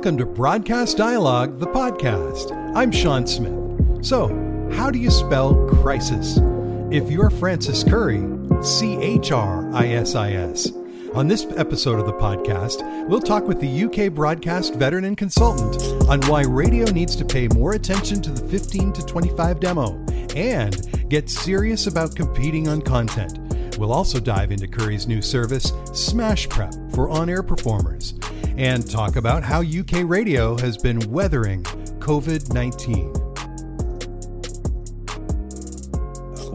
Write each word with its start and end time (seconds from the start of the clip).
Welcome 0.00 0.16
to 0.16 0.24
Broadcast 0.24 0.96
Dialogue, 0.96 1.58
the 1.58 1.66
podcast. 1.66 2.52
I'm 2.74 2.90
Sean 2.90 3.26
Smith. 3.26 4.02
So, 4.02 4.28
how 4.72 4.90
do 4.90 4.98
you 4.98 5.10
spell 5.10 5.54
crisis? 5.68 6.38
If 6.90 7.10
you're 7.10 7.28
Francis 7.28 7.84
Currie, 7.84 8.26
C 8.62 8.96
H 8.96 9.30
R 9.30 9.70
I 9.74 9.88
S 9.88 10.14
I 10.14 10.32
S. 10.32 10.72
On 11.12 11.28
this 11.28 11.44
episode 11.54 12.00
of 12.00 12.06
the 12.06 12.14
podcast, 12.14 13.08
we'll 13.08 13.20
talk 13.20 13.46
with 13.46 13.60
the 13.60 13.84
UK 13.84 14.10
broadcast 14.10 14.74
veteran 14.76 15.04
and 15.04 15.18
consultant 15.18 15.82
on 16.08 16.22
why 16.30 16.44
radio 16.44 16.90
needs 16.92 17.14
to 17.16 17.24
pay 17.26 17.46
more 17.48 17.74
attention 17.74 18.22
to 18.22 18.30
the 18.30 18.48
15 18.48 18.94
to 18.94 19.04
25 19.04 19.60
demo 19.60 20.02
and 20.34 21.10
get 21.10 21.28
serious 21.28 21.88
about 21.88 22.16
competing 22.16 22.68
on 22.68 22.80
content. 22.80 23.38
We'll 23.76 23.92
also 23.92 24.18
dive 24.18 24.50
into 24.50 24.66
Currie's 24.66 25.06
new 25.06 25.20
service, 25.20 25.72
Smashprep, 25.90 26.94
for 26.94 27.10
on 27.10 27.28
air 27.28 27.42
performers 27.42 28.14
and 28.60 28.88
talk 28.90 29.16
about 29.16 29.42
how 29.42 29.62
UK 29.62 30.02
radio 30.04 30.54
has 30.58 30.76
been 30.76 30.98
weathering 31.10 31.62
COVID 31.98 32.52
19. 32.52 33.06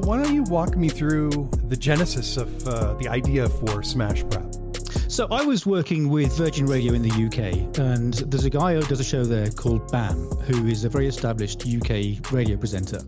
Why 0.03 0.21
don't 0.21 0.35
you 0.35 0.43
walk 0.43 0.77
me 0.77 0.87
through 0.87 1.49
the 1.67 1.75
genesis 1.75 2.37
of 2.37 2.67
uh, 2.67 2.93
the 2.93 3.07
idea 3.07 3.49
for 3.49 3.81
Smashprep? 3.81 5.11
So 5.11 5.27
I 5.31 5.45
was 5.45 5.65
working 5.65 6.09
with 6.09 6.37
Virgin 6.37 6.67
Radio 6.67 6.93
in 6.93 7.01
the 7.01 7.09
UK, 7.09 7.79
and 7.79 8.13
there's 8.13 8.45
a 8.45 8.51
guy 8.51 8.75
who 8.75 8.81
does 8.81 8.99
a 8.99 9.03
show 9.03 9.23
there 9.23 9.49
called 9.49 9.91
Bam, 9.91 10.15
who 10.45 10.67
is 10.67 10.85
a 10.85 10.89
very 10.89 11.07
established 11.07 11.65
UK 11.65 12.31
radio 12.31 12.55
presenter. 12.55 13.01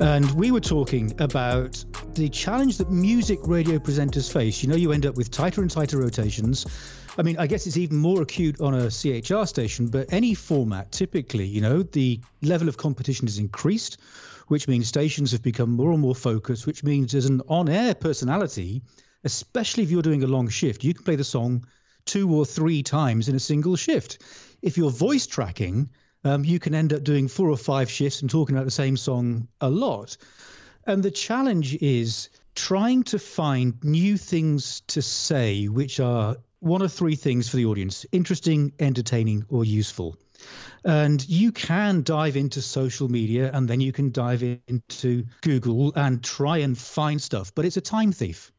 And 0.00 0.30
we 0.32 0.52
were 0.52 0.60
talking 0.60 1.14
about 1.20 1.84
the 2.14 2.30
challenge 2.30 2.78
that 2.78 2.90
music 2.90 3.40
radio 3.42 3.78
presenters 3.78 4.32
face. 4.32 4.62
You 4.62 4.70
know, 4.70 4.76
you 4.76 4.92
end 4.92 5.04
up 5.04 5.16
with 5.16 5.30
tighter 5.30 5.60
and 5.60 5.70
tighter 5.70 5.98
rotations 5.98 6.64
I 7.18 7.22
mean, 7.22 7.36
I 7.38 7.46
guess 7.46 7.66
it's 7.66 7.76
even 7.76 7.98
more 7.98 8.22
acute 8.22 8.60
on 8.62 8.72
a 8.72 8.90
CHR 8.90 9.44
station, 9.44 9.88
but 9.88 10.10
any 10.10 10.32
format, 10.32 10.92
typically, 10.92 11.44
you 11.44 11.60
know, 11.60 11.82
the 11.82 12.20
level 12.40 12.70
of 12.70 12.78
competition 12.78 13.28
is 13.28 13.38
increased, 13.38 13.98
which 14.48 14.66
means 14.66 14.88
stations 14.88 15.32
have 15.32 15.42
become 15.42 15.70
more 15.70 15.92
and 15.92 16.00
more 16.00 16.14
focused, 16.14 16.66
which 16.66 16.82
means 16.82 17.12
there's 17.12 17.26
an 17.26 17.42
on 17.48 17.68
air 17.68 17.94
personality, 17.94 18.80
especially 19.24 19.82
if 19.82 19.90
you're 19.90 20.00
doing 20.00 20.22
a 20.22 20.26
long 20.26 20.48
shift. 20.48 20.84
You 20.84 20.94
can 20.94 21.04
play 21.04 21.16
the 21.16 21.24
song 21.24 21.66
two 22.06 22.34
or 22.34 22.46
three 22.46 22.82
times 22.82 23.28
in 23.28 23.36
a 23.36 23.40
single 23.40 23.76
shift. 23.76 24.22
If 24.62 24.78
you're 24.78 24.90
voice 24.90 25.26
tracking, 25.26 25.90
um, 26.24 26.46
you 26.46 26.58
can 26.58 26.74
end 26.74 26.94
up 26.94 27.04
doing 27.04 27.28
four 27.28 27.50
or 27.50 27.58
five 27.58 27.90
shifts 27.90 28.22
and 28.22 28.30
talking 28.30 28.56
about 28.56 28.64
the 28.64 28.70
same 28.70 28.96
song 28.96 29.48
a 29.60 29.68
lot. 29.68 30.16
And 30.86 31.02
the 31.02 31.10
challenge 31.10 31.74
is 31.74 32.30
trying 32.54 33.02
to 33.04 33.18
find 33.18 33.84
new 33.84 34.16
things 34.16 34.80
to 34.88 35.02
say 35.02 35.66
which 35.68 36.00
are 36.00 36.38
one 36.62 36.80
of 36.80 36.92
three 36.92 37.16
things 37.16 37.48
for 37.48 37.56
the 37.56 37.66
audience 37.66 38.06
interesting, 38.12 38.72
entertaining, 38.78 39.44
or 39.48 39.64
useful. 39.64 40.16
And 40.84 41.28
you 41.28 41.50
can 41.50 42.02
dive 42.02 42.36
into 42.36 42.62
social 42.62 43.08
media 43.08 43.50
and 43.52 43.68
then 43.68 43.80
you 43.80 43.92
can 43.92 44.12
dive 44.12 44.42
into 44.42 45.24
Google 45.40 45.92
and 45.96 46.22
try 46.22 46.58
and 46.58 46.78
find 46.78 47.20
stuff, 47.20 47.52
but 47.54 47.64
it's 47.64 47.76
a 47.76 47.80
time 47.80 48.12
thief. 48.12 48.52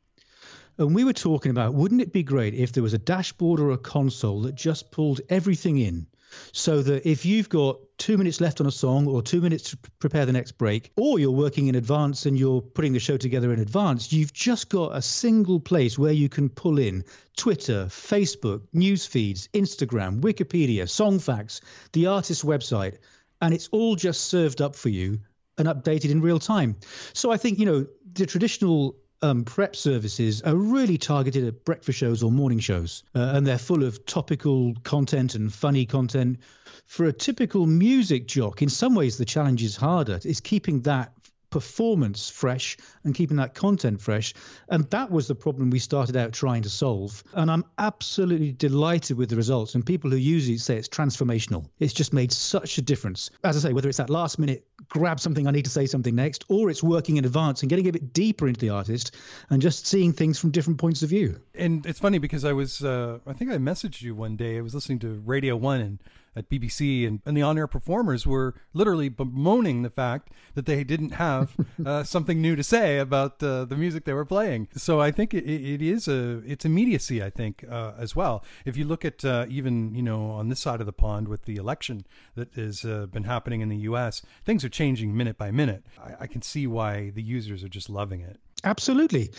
And 0.77 0.93
we 0.93 1.05
were 1.05 1.13
talking 1.13 1.51
about 1.51 1.75
wouldn't 1.75 2.01
it 2.01 2.11
be 2.11 2.23
great 2.23 2.53
if 2.53 2.73
there 2.73 2.83
was 2.83 2.93
a 2.93 2.97
dashboard 2.97 3.59
or 3.59 3.71
a 3.71 3.77
console 3.77 4.41
that 4.41 4.55
just 4.55 4.91
pulled 4.91 5.21
everything 5.29 5.77
in 5.77 6.07
so 6.51 6.81
that 6.81 7.09
if 7.09 7.25
you've 7.25 7.49
got 7.49 7.79
two 7.97 8.17
minutes 8.17 8.41
left 8.41 8.61
on 8.61 8.67
a 8.67 8.71
song 8.71 9.07
or 9.07 9.21
two 9.21 9.41
minutes 9.41 9.71
to 9.71 9.77
prepare 9.99 10.25
the 10.25 10.33
next 10.33 10.53
break, 10.53 10.91
or 10.97 11.19
you're 11.19 11.31
working 11.31 11.67
in 11.67 11.75
advance 11.75 12.25
and 12.25 12.37
you're 12.37 12.61
putting 12.61 12.93
the 12.93 12.99
show 12.99 13.17
together 13.17 13.53
in 13.53 13.59
advance, 13.59 14.11
you've 14.11 14.33
just 14.33 14.69
got 14.69 14.95
a 14.95 15.01
single 15.01 15.59
place 15.59 15.97
where 15.97 16.11
you 16.11 16.29
can 16.29 16.49
pull 16.49 16.79
in 16.79 17.03
Twitter, 17.37 17.85
Facebook, 17.85 18.61
news 18.73 19.05
feeds, 19.05 19.47
Instagram, 19.49 20.21
Wikipedia, 20.21 20.83
Songfacts, 20.83 21.61
the 21.93 22.07
artist's 22.07 22.43
website, 22.43 22.97
and 23.41 23.53
it's 23.53 23.69
all 23.71 23.95
just 23.95 24.21
served 24.27 24.61
up 24.61 24.75
for 24.75 24.89
you 24.89 25.19
and 25.57 25.67
updated 25.67 26.11
in 26.11 26.21
real 26.21 26.39
time. 26.39 26.77
So 27.13 27.31
I 27.31 27.37
think, 27.37 27.59
you 27.59 27.65
know, 27.65 27.87
the 28.13 28.25
traditional 28.25 28.95
um, 29.23 29.45
prep 29.45 29.75
services 29.75 30.41
are 30.41 30.55
really 30.55 30.97
targeted 30.97 31.47
at 31.47 31.63
breakfast 31.63 31.97
shows 31.97 32.21
or 32.23 32.31
morning 32.31 32.59
shows, 32.59 33.03
uh, 33.15 33.31
and 33.33 33.47
they're 33.47 33.57
full 33.57 33.83
of 33.83 34.05
topical 34.05 34.75
content 34.83 35.35
and 35.35 35.51
funny 35.51 35.85
content. 35.85 36.39
For 36.85 37.05
a 37.05 37.13
typical 37.13 37.65
music 37.65 38.27
jock, 38.27 38.61
in 38.61 38.69
some 38.69 38.93
ways, 38.93 39.17
the 39.17 39.25
challenge 39.25 39.63
is 39.63 39.77
harder. 39.77 40.19
It's 40.23 40.41
keeping 40.41 40.81
that 40.81 41.13
performance 41.53 42.31
fresh 42.31 42.77
and 43.03 43.13
keeping 43.13 43.37
that 43.37 43.53
content 43.53 44.01
fresh. 44.01 44.33
And 44.67 44.89
that 44.89 45.11
was 45.11 45.27
the 45.27 45.35
problem 45.35 45.69
we 45.69 45.77
started 45.77 46.17
out 46.17 46.33
trying 46.33 46.63
to 46.63 46.69
solve. 46.69 47.23
And 47.31 47.49
I'm 47.51 47.63
absolutely 47.77 48.51
delighted 48.51 49.17
with 49.17 49.29
the 49.29 49.35
results. 49.35 49.75
And 49.75 49.85
people 49.85 50.09
who 50.09 50.17
use 50.17 50.49
it 50.49 50.59
say 50.59 50.77
it's 50.77 50.89
transformational. 50.89 51.67
It's 51.79 51.93
just 51.93 52.11
made 52.11 52.31
such 52.31 52.79
a 52.79 52.81
difference. 52.81 53.29
As 53.43 53.55
I 53.55 53.69
say, 53.69 53.73
whether 53.73 53.87
it's 53.87 53.99
that 53.99 54.09
last 54.09 54.39
minute 54.39 54.65
grab 54.93 55.19
something, 55.19 55.47
I 55.47 55.51
need 55.51 55.65
to 55.65 55.71
say 55.71 55.87
something 55.87 56.15
next, 56.15 56.45
or 56.49 56.69
it's 56.69 56.83
working 56.83 57.17
in 57.17 57.25
advance 57.25 57.63
and 57.63 57.69
getting 57.69 57.87
a 57.87 57.91
bit 57.91 58.13
deeper 58.13 58.47
into 58.47 58.59
the 58.59 58.69
artist 58.69 59.15
and 59.49 59.59
just 59.59 59.87
seeing 59.87 60.13
things 60.13 60.39
from 60.39 60.51
different 60.51 60.79
points 60.79 61.01
of 61.01 61.09
view. 61.09 61.41
And 61.55 61.83
it's 61.85 61.99
funny 61.99 62.19
because 62.19 62.45
I 62.45 62.53
was, 62.53 62.83
uh, 62.83 63.17
I 63.25 63.33
think 63.33 63.51
I 63.51 63.57
messaged 63.57 64.03
you 64.03 64.13
one 64.13 64.35
day. 64.35 64.57
I 64.57 64.61
was 64.61 64.75
listening 64.75 64.99
to 64.99 65.21
Radio 65.25 65.55
One 65.55 65.81
and 65.81 65.99
at 66.35 66.49
BBC, 66.49 67.07
and, 67.07 67.21
and 67.25 67.35
the 67.37 67.41
on 67.41 67.57
air 67.57 67.67
performers 67.67 68.25
were 68.25 68.55
literally 68.73 69.09
bemoaning 69.09 69.83
the 69.83 69.89
fact 69.89 70.31
that 70.55 70.65
they 70.65 70.83
didn't 70.83 71.11
have 71.11 71.55
uh, 71.85 72.03
something 72.03 72.41
new 72.41 72.55
to 72.55 72.63
say 72.63 72.97
about 72.97 73.41
uh, 73.43 73.65
the 73.65 73.75
music 73.75 74.05
they 74.05 74.13
were 74.13 74.25
playing. 74.25 74.67
So 74.75 74.99
I 74.99 75.11
think 75.11 75.33
it, 75.33 75.45
it 75.45 75.81
is 75.81 76.07
a 76.07 76.41
it's 76.45 76.65
immediacy. 76.65 77.23
I 77.23 77.29
think 77.29 77.63
uh, 77.69 77.93
as 77.97 78.15
well. 78.15 78.43
If 78.65 78.77
you 78.77 78.85
look 78.85 79.05
at 79.05 79.23
uh, 79.23 79.45
even 79.49 79.93
you 79.95 80.01
know 80.01 80.31
on 80.31 80.49
this 80.49 80.59
side 80.59 80.79
of 80.79 80.85
the 80.85 80.93
pond 80.93 81.27
with 81.27 81.43
the 81.43 81.57
election 81.57 82.05
that 82.35 82.53
has 82.55 82.85
uh, 82.85 83.07
been 83.07 83.23
happening 83.23 83.61
in 83.61 83.69
the 83.69 83.77
U.S., 83.77 84.21
things 84.45 84.63
are 84.63 84.69
changing 84.69 85.15
minute 85.15 85.37
by 85.37 85.51
minute. 85.51 85.85
I, 86.01 86.23
I 86.23 86.27
can 86.27 86.41
see 86.41 86.67
why 86.67 87.11
the 87.11 87.23
users 87.23 87.63
are 87.63 87.69
just 87.69 87.89
loving 87.89 88.21
it. 88.21 88.39
Absolutely, 88.63 89.31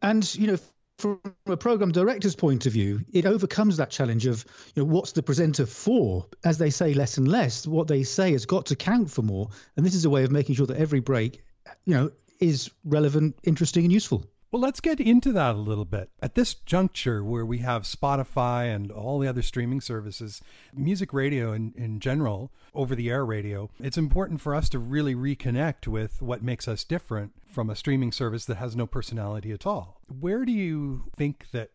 and 0.00 0.34
you 0.34 0.46
know 0.46 0.58
from 1.00 1.20
a 1.46 1.56
program 1.56 1.92
director's 1.92 2.36
point 2.36 2.66
of 2.66 2.72
view, 2.72 3.04
it 3.12 3.26
overcomes 3.26 3.78
that 3.78 3.90
challenge 3.90 4.26
of 4.26 4.44
you 4.74 4.82
know 4.82 4.88
what's 4.88 5.12
the 5.12 5.22
presenter 5.22 5.66
for? 5.66 6.26
As 6.44 6.58
they 6.58 6.70
say 6.70 6.94
less 6.94 7.18
and 7.18 7.26
less, 7.26 7.66
what 7.66 7.88
they 7.88 8.02
say 8.02 8.32
has 8.32 8.46
got 8.46 8.66
to 8.66 8.76
count 8.76 9.10
for 9.10 9.22
more, 9.22 9.48
and 9.76 9.84
this 9.84 9.94
is 9.94 10.04
a 10.04 10.10
way 10.10 10.24
of 10.24 10.30
making 10.30 10.54
sure 10.54 10.66
that 10.66 10.76
every 10.76 11.00
break, 11.00 11.42
you 11.84 11.94
know, 11.94 12.10
is 12.38 12.70
relevant, 12.84 13.36
interesting, 13.42 13.84
and 13.84 13.92
useful. 13.92 14.24
Well, 14.52 14.62
let's 14.62 14.80
get 14.80 14.98
into 14.98 15.32
that 15.32 15.54
a 15.54 15.58
little 15.58 15.84
bit. 15.84 16.10
At 16.20 16.34
this 16.34 16.54
juncture 16.54 17.22
where 17.22 17.46
we 17.46 17.58
have 17.58 17.84
Spotify 17.84 18.74
and 18.74 18.90
all 18.90 19.20
the 19.20 19.28
other 19.28 19.42
streaming 19.42 19.80
services, 19.80 20.42
music 20.74 21.12
radio 21.12 21.52
in, 21.52 21.72
in 21.76 22.00
general, 22.00 22.50
over 22.74 22.96
the 22.96 23.10
air 23.10 23.24
radio, 23.24 23.70
it's 23.78 23.96
important 23.96 24.40
for 24.40 24.56
us 24.56 24.68
to 24.70 24.80
really 24.80 25.14
reconnect 25.14 25.86
with 25.86 26.20
what 26.20 26.42
makes 26.42 26.66
us 26.66 26.82
different 26.82 27.32
from 27.46 27.70
a 27.70 27.76
streaming 27.76 28.10
service 28.10 28.44
that 28.46 28.56
has 28.56 28.74
no 28.74 28.88
personality 28.88 29.52
at 29.52 29.66
all. 29.66 30.00
Where 30.08 30.44
do 30.44 30.52
you 30.52 31.04
think 31.14 31.46
that 31.52 31.70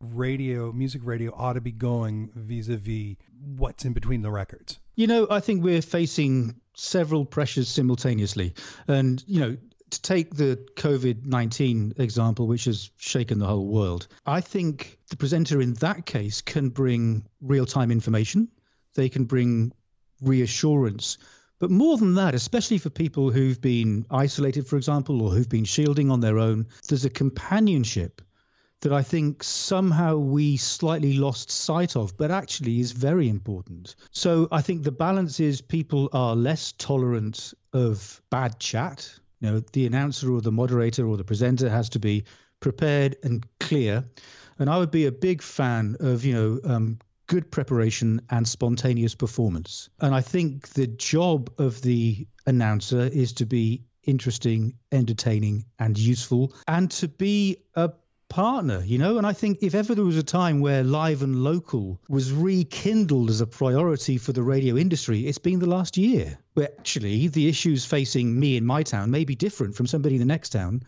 radio, 0.00 0.70
music 0.70 1.02
radio 1.04 1.34
ought 1.34 1.54
to 1.54 1.60
be 1.60 1.72
going 1.72 2.30
vis 2.34 2.68
a 2.68 2.76
vis 2.76 3.16
what's 3.56 3.84
in 3.84 3.92
between 3.92 4.22
the 4.22 4.30
records? 4.30 4.78
You 4.94 5.08
know, 5.08 5.26
I 5.30 5.40
think 5.40 5.64
we're 5.64 5.82
facing 5.82 6.60
several 6.74 7.24
pressures 7.24 7.68
simultaneously. 7.68 8.54
And, 8.86 9.22
you 9.26 9.40
know, 9.40 9.56
to 9.90 10.02
take 10.02 10.34
the 10.34 10.56
COVID 10.76 11.26
19 11.26 11.94
example, 11.98 12.46
which 12.46 12.64
has 12.64 12.90
shaken 12.96 13.38
the 13.38 13.46
whole 13.46 13.66
world, 13.66 14.08
I 14.24 14.40
think 14.40 14.98
the 15.08 15.16
presenter 15.16 15.60
in 15.60 15.74
that 15.74 16.06
case 16.06 16.40
can 16.40 16.70
bring 16.70 17.26
real 17.40 17.66
time 17.66 17.90
information, 17.90 18.48
they 18.94 19.08
can 19.08 19.24
bring 19.24 19.72
reassurance. 20.22 21.18
But 21.58 21.70
more 21.70 21.98
than 21.98 22.14
that, 22.14 22.34
especially 22.34 22.78
for 22.78 22.88
people 22.88 23.30
who've 23.30 23.60
been 23.60 24.06
isolated, 24.10 24.66
for 24.66 24.76
example, 24.76 25.20
or 25.22 25.30
who've 25.30 25.48
been 25.48 25.66
shielding 25.66 26.10
on 26.10 26.20
their 26.20 26.38
own, 26.38 26.68
there's 26.88 27.04
a 27.04 27.10
companionship 27.10 28.22
that 28.80 28.92
I 28.92 29.02
think 29.02 29.42
somehow 29.42 30.16
we 30.16 30.56
slightly 30.56 31.18
lost 31.18 31.50
sight 31.50 31.96
of, 31.96 32.16
but 32.16 32.30
actually 32.30 32.80
is 32.80 32.92
very 32.92 33.28
important. 33.28 33.94
So 34.10 34.48
I 34.50 34.62
think 34.62 34.82
the 34.82 34.92
balance 34.92 35.38
is 35.38 35.60
people 35.60 36.08
are 36.14 36.34
less 36.34 36.72
tolerant 36.72 37.52
of 37.74 38.22
bad 38.30 38.58
chat 38.58 39.19
you 39.40 39.50
know, 39.50 39.60
the 39.72 39.86
announcer 39.86 40.32
or 40.32 40.40
the 40.40 40.52
moderator 40.52 41.06
or 41.06 41.16
the 41.16 41.24
presenter 41.24 41.68
has 41.68 41.88
to 41.90 41.98
be 41.98 42.24
prepared 42.60 43.16
and 43.22 43.46
clear. 43.58 44.04
And 44.58 44.68
I 44.68 44.78
would 44.78 44.90
be 44.90 45.06
a 45.06 45.12
big 45.12 45.42
fan 45.42 45.96
of, 46.00 46.24
you 46.24 46.34
know, 46.34 46.60
um, 46.64 46.98
good 47.26 47.50
preparation 47.50 48.20
and 48.28 48.46
spontaneous 48.46 49.14
performance. 49.14 49.88
And 50.00 50.14
I 50.14 50.20
think 50.20 50.68
the 50.70 50.86
job 50.86 51.50
of 51.58 51.80
the 51.80 52.26
announcer 52.46 53.00
is 53.00 53.32
to 53.34 53.46
be 53.46 53.84
interesting, 54.02 54.74
entertaining, 54.92 55.64
and 55.78 55.98
useful, 55.98 56.52
and 56.66 56.90
to 56.90 57.08
be 57.08 57.58
a 57.74 57.92
partner, 58.30 58.82
you 58.82 58.96
know? 58.96 59.18
And 59.18 59.26
I 59.26 59.34
think 59.34 59.58
if 59.60 59.74
ever 59.74 59.94
there 59.94 60.04
was 60.04 60.16
a 60.16 60.22
time 60.22 60.60
where 60.60 60.82
live 60.82 61.22
and 61.22 61.44
local 61.44 62.00
was 62.08 62.32
rekindled 62.32 63.28
as 63.28 63.42
a 63.42 63.46
priority 63.46 64.16
for 64.16 64.32
the 64.32 64.42
radio 64.42 64.76
industry, 64.76 65.26
it's 65.26 65.38
been 65.38 65.58
the 65.58 65.66
last 65.66 65.98
year, 65.98 66.38
where 66.54 66.70
actually 66.78 67.28
the 67.28 67.48
issues 67.48 67.84
facing 67.84 68.40
me 68.40 68.56
in 68.56 68.64
my 68.64 68.82
town 68.82 69.10
may 69.10 69.24
be 69.24 69.34
different 69.34 69.74
from 69.74 69.86
somebody 69.86 70.14
in 70.14 70.20
the 70.20 70.24
next 70.24 70.50
town. 70.50 70.82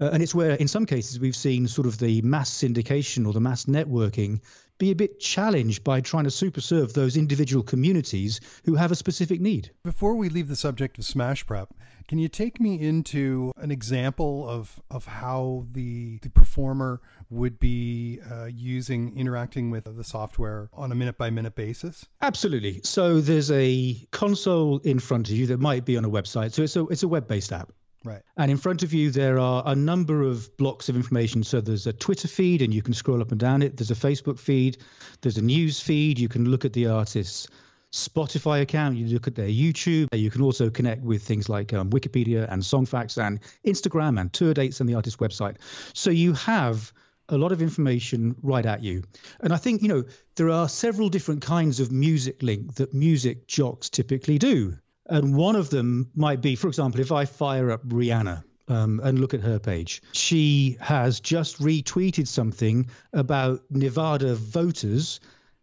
Uh, 0.00 0.10
and 0.12 0.22
it's 0.22 0.34
where, 0.34 0.54
in 0.54 0.68
some 0.68 0.84
cases, 0.84 1.20
we've 1.20 1.36
seen 1.36 1.68
sort 1.68 1.86
of 1.86 1.98
the 1.98 2.20
mass 2.22 2.50
syndication 2.50 3.26
or 3.26 3.32
the 3.32 3.40
mass 3.40 3.66
networking 3.66 4.40
be 4.78 4.90
a 4.90 4.94
bit 4.94 5.20
challenged 5.20 5.84
by 5.84 6.00
trying 6.00 6.24
to 6.24 6.30
super 6.30 6.60
serve 6.60 6.92
those 6.92 7.16
individual 7.16 7.62
communities 7.62 8.40
who 8.64 8.74
have 8.74 8.90
a 8.90 8.96
specific 8.96 9.40
need. 9.40 9.70
Before 9.84 10.14
we 10.14 10.28
leave 10.28 10.48
the 10.48 10.56
subject 10.56 10.98
of 10.98 11.04
Smashprep, 11.04 11.68
can 12.08 12.18
you 12.18 12.28
take 12.28 12.60
me 12.60 12.80
into 12.80 13.52
an 13.56 13.70
example 13.70 14.48
of, 14.48 14.80
of 14.90 15.06
how 15.06 15.66
the, 15.72 16.18
the 16.22 16.30
performer 16.30 17.00
would 17.30 17.58
be 17.58 18.20
uh, 18.30 18.44
using, 18.44 19.16
interacting 19.18 19.70
with 19.70 19.84
the 19.84 20.04
software 20.04 20.70
on 20.72 20.92
a 20.92 20.94
minute 20.94 21.18
by 21.18 21.30
minute 21.30 21.56
basis? 21.56 22.06
Absolutely. 22.22 22.80
So 22.84 23.20
there's 23.20 23.50
a 23.50 23.94
console 24.12 24.78
in 24.78 25.00
front 25.00 25.30
of 25.30 25.36
you 25.36 25.46
that 25.46 25.58
might 25.58 25.84
be 25.84 25.96
on 25.96 26.04
a 26.04 26.10
website. 26.10 26.52
So 26.52 26.62
it's 26.62 26.76
a, 26.76 26.86
it's 26.86 27.02
a 27.02 27.08
web 27.08 27.26
based 27.26 27.52
app. 27.52 27.72
Right. 28.04 28.22
And 28.36 28.50
in 28.50 28.56
front 28.56 28.82
of 28.82 28.92
you, 28.92 29.10
there 29.10 29.38
are 29.38 29.62
a 29.66 29.74
number 29.74 30.22
of 30.22 30.56
blocks 30.56 30.88
of 30.88 30.96
information. 30.96 31.42
So 31.42 31.60
there's 31.60 31.86
a 31.86 31.92
Twitter 31.92 32.28
feed, 32.28 32.62
and 32.62 32.72
you 32.72 32.82
can 32.82 32.94
scroll 32.94 33.20
up 33.20 33.32
and 33.32 33.40
down 33.40 33.62
it. 33.62 33.76
There's 33.76 33.90
a 33.90 33.94
Facebook 33.94 34.38
feed. 34.38 34.78
There's 35.22 35.38
a 35.38 35.42
news 35.42 35.80
feed. 35.80 36.18
You 36.18 36.28
can 36.28 36.48
look 36.48 36.64
at 36.64 36.72
the 36.72 36.86
artist's 36.86 37.48
Spotify 37.92 38.60
account. 38.62 38.96
You 38.96 39.06
look 39.06 39.26
at 39.26 39.34
their 39.34 39.48
YouTube. 39.48 40.08
You 40.12 40.30
can 40.30 40.42
also 40.42 40.70
connect 40.70 41.02
with 41.02 41.22
things 41.22 41.48
like 41.48 41.72
um, 41.72 41.90
Wikipedia 41.90 42.46
and 42.50 42.62
Songfacts 42.62 43.18
and 43.20 43.40
Instagram 43.66 44.20
and 44.20 44.32
tour 44.32 44.54
dates 44.54 44.80
and 44.80 44.88
the 44.88 44.94
artist's 44.94 45.18
website. 45.18 45.56
So 45.94 46.10
you 46.10 46.34
have 46.34 46.92
a 47.28 47.36
lot 47.36 47.52
of 47.52 47.60
information 47.62 48.36
right 48.42 48.64
at 48.64 48.82
you. 48.82 49.02
And 49.40 49.52
I 49.52 49.56
think, 49.56 49.82
you 49.82 49.88
know, 49.88 50.04
there 50.36 50.50
are 50.50 50.68
several 50.68 51.08
different 51.08 51.42
kinds 51.42 51.80
of 51.80 51.90
music 51.90 52.42
link 52.42 52.74
that 52.76 52.94
music 52.94 53.48
jocks 53.48 53.90
typically 53.90 54.38
do. 54.38 54.76
And 55.08 55.36
one 55.36 55.56
of 55.56 55.70
them 55.70 56.10
might 56.14 56.40
be, 56.40 56.56
for 56.56 56.68
example, 56.68 57.00
if 57.00 57.12
I 57.12 57.24
fire 57.24 57.70
up 57.70 57.86
Rihanna 57.86 58.42
um, 58.68 59.00
and 59.02 59.20
look 59.20 59.34
at 59.34 59.40
her 59.40 59.58
page, 59.58 60.02
she 60.12 60.76
has 60.80 61.20
just 61.20 61.60
retweeted 61.60 62.26
something 62.26 62.90
about 63.12 63.62
Nevada 63.70 64.34
voters 64.34 65.20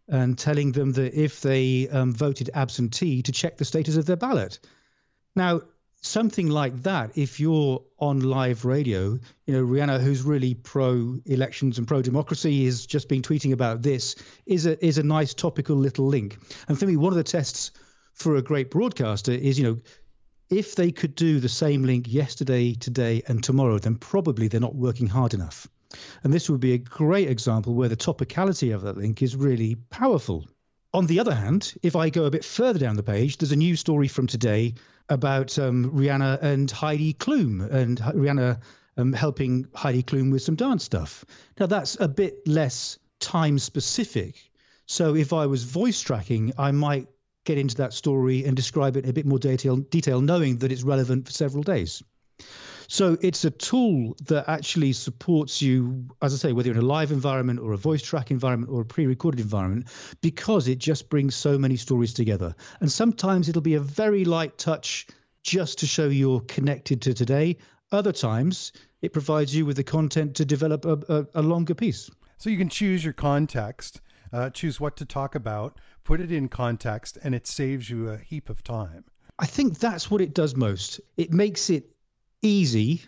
and 0.08 0.38
telling 0.38 0.72
them 0.72 0.92
that 0.92 1.14
if 1.14 1.40
they 1.40 1.88
um, 1.88 2.12
voted 2.12 2.50
absentee, 2.54 3.22
to 3.22 3.32
check 3.32 3.56
the 3.56 3.64
status 3.64 3.96
of 3.96 4.06
their 4.06 4.16
ballot. 4.16 4.58
Now, 5.34 5.62
something 6.02 6.48
like 6.48 6.82
that, 6.82 7.16
if 7.16 7.40
you're 7.40 7.82
on 7.98 8.20
live 8.20 8.64
radio, 8.64 9.18
you 9.46 9.54
know, 9.54 9.64
Rihanna, 9.64 10.00
who's 10.00 10.22
really 10.22 10.54
pro 10.54 11.18
elections 11.24 11.78
and 11.78 11.88
pro 11.88 12.02
democracy, 12.02 12.66
is 12.66 12.86
just 12.86 13.08
been 13.08 13.22
tweeting 13.22 13.52
about 13.52 13.82
this, 13.82 14.16
is 14.46 14.66
a 14.66 14.84
is 14.84 14.98
a 14.98 15.02
nice 15.02 15.34
topical 15.34 15.76
little 15.76 16.06
link. 16.06 16.38
And 16.68 16.78
for 16.78 16.86
me, 16.86 16.96
one 16.96 17.12
of 17.12 17.16
the 17.16 17.24
tests 17.24 17.72
for 18.14 18.36
a 18.36 18.42
great 18.42 18.70
broadcaster 18.70 19.32
is, 19.32 19.58
you 19.58 19.64
know, 19.64 19.80
if 20.50 20.76
they 20.76 20.92
could 20.92 21.14
do 21.14 21.40
the 21.40 21.48
same 21.48 21.82
link 21.82 22.06
yesterday, 22.10 22.74
today, 22.74 23.22
and 23.26 23.42
tomorrow, 23.42 23.78
then 23.78 23.96
probably 23.96 24.48
they're 24.48 24.60
not 24.60 24.74
working 24.74 25.08
hard 25.08 25.34
enough. 25.34 25.66
And 26.22 26.32
this 26.32 26.48
would 26.50 26.60
be 26.60 26.74
a 26.74 26.78
great 26.78 27.28
example 27.28 27.74
where 27.74 27.88
the 27.88 27.96
topicality 27.96 28.74
of 28.74 28.82
that 28.82 28.96
link 28.96 29.22
is 29.22 29.36
really 29.36 29.74
powerful. 29.74 30.46
On 30.92 31.06
the 31.06 31.20
other 31.20 31.34
hand, 31.34 31.74
if 31.82 31.96
I 31.96 32.10
go 32.10 32.24
a 32.24 32.30
bit 32.30 32.44
further 32.44 32.78
down 32.78 32.96
the 32.96 33.02
page, 33.02 33.38
there's 33.38 33.52
a 33.52 33.56
news 33.56 33.80
story 33.80 34.08
from 34.08 34.26
today 34.26 34.74
about 35.08 35.58
um, 35.58 35.90
Rihanna 35.90 36.40
and 36.42 36.70
Heidi 36.70 37.14
Klum, 37.14 37.68
and 37.68 37.98
Rihanna 37.98 38.60
um, 38.96 39.12
helping 39.12 39.66
Heidi 39.74 40.02
Klum 40.02 40.30
with 40.30 40.42
some 40.42 40.54
dance 40.54 40.84
stuff. 40.84 41.24
Now, 41.58 41.66
that's 41.66 41.98
a 41.98 42.08
bit 42.08 42.46
less 42.46 42.98
time 43.18 43.58
specific. 43.58 44.36
So 44.86 45.14
if 45.14 45.32
I 45.32 45.46
was 45.46 45.64
voice 45.64 46.00
tracking, 46.00 46.52
I 46.58 46.70
might 46.70 47.08
get 47.44 47.58
into 47.58 47.76
that 47.76 47.92
story 47.92 48.44
and 48.44 48.56
describe 48.56 48.96
it 48.96 49.04
in 49.04 49.10
a 49.10 49.12
bit 49.12 49.26
more 49.26 49.38
detail, 49.38 49.76
detail 49.76 50.20
knowing 50.20 50.58
that 50.58 50.72
it's 50.72 50.82
relevant 50.82 51.26
for 51.26 51.32
several 51.32 51.62
days. 51.62 52.02
So 52.86 53.16
it's 53.20 53.44
a 53.44 53.50
tool 53.50 54.14
that 54.26 54.48
actually 54.48 54.92
supports 54.92 55.62
you, 55.62 56.06
as 56.20 56.34
I 56.34 56.36
say, 56.36 56.52
whether 56.52 56.68
you're 56.68 56.76
in 56.76 56.82
a 56.82 56.86
live 56.86 57.12
environment 57.12 57.60
or 57.60 57.72
a 57.72 57.78
voice 57.78 58.02
track 58.02 58.30
environment 58.30 58.70
or 58.70 58.82
a 58.82 58.84
pre-recorded 58.84 59.40
environment, 59.40 59.88
because 60.20 60.68
it 60.68 60.78
just 60.78 61.08
brings 61.08 61.34
so 61.34 61.58
many 61.58 61.76
stories 61.76 62.12
together. 62.12 62.54
And 62.80 62.92
sometimes 62.92 63.48
it'll 63.48 63.62
be 63.62 63.74
a 63.74 63.80
very 63.80 64.24
light 64.24 64.58
touch 64.58 65.06
just 65.42 65.78
to 65.78 65.86
show 65.86 66.08
you're 66.08 66.40
connected 66.40 67.02
to 67.02 67.14
today. 67.14 67.56
Other 67.90 68.12
times 68.12 68.72
it 69.00 69.12
provides 69.12 69.54
you 69.54 69.66
with 69.66 69.76
the 69.76 69.84
content 69.84 70.36
to 70.36 70.44
develop 70.44 70.84
a, 70.84 70.98
a, 71.08 71.26
a 71.36 71.42
longer 71.42 71.74
piece. 71.74 72.10
So 72.38 72.50
you 72.50 72.58
can 72.58 72.68
choose 72.68 73.04
your 73.04 73.12
context, 73.12 74.00
uh, 74.32 74.50
choose 74.50 74.80
what 74.80 74.96
to 74.98 75.04
talk 75.04 75.34
about, 75.34 75.78
put 76.04 76.20
it 76.20 76.32
in 76.32 76.48
context, 76.48 77.18
and 77.22 77.34
it 77.34 77.46
saves 77.46 77.88
you 77.88 78.08
a 78.08 78.18
heap 78.18 78.48
of 78.48 78.62
time. 78.62 79.04
I 79.38 79.46
think 79.46 79.78
that's 79.78 80.10
what 80.10 80.20
it 80.20 80.34
does 80.34 80.54
most. 80.54 81.00
It 81.16 81.32
makes 81.32 81.70
it 81.70 81.90
easy 82.42 83.02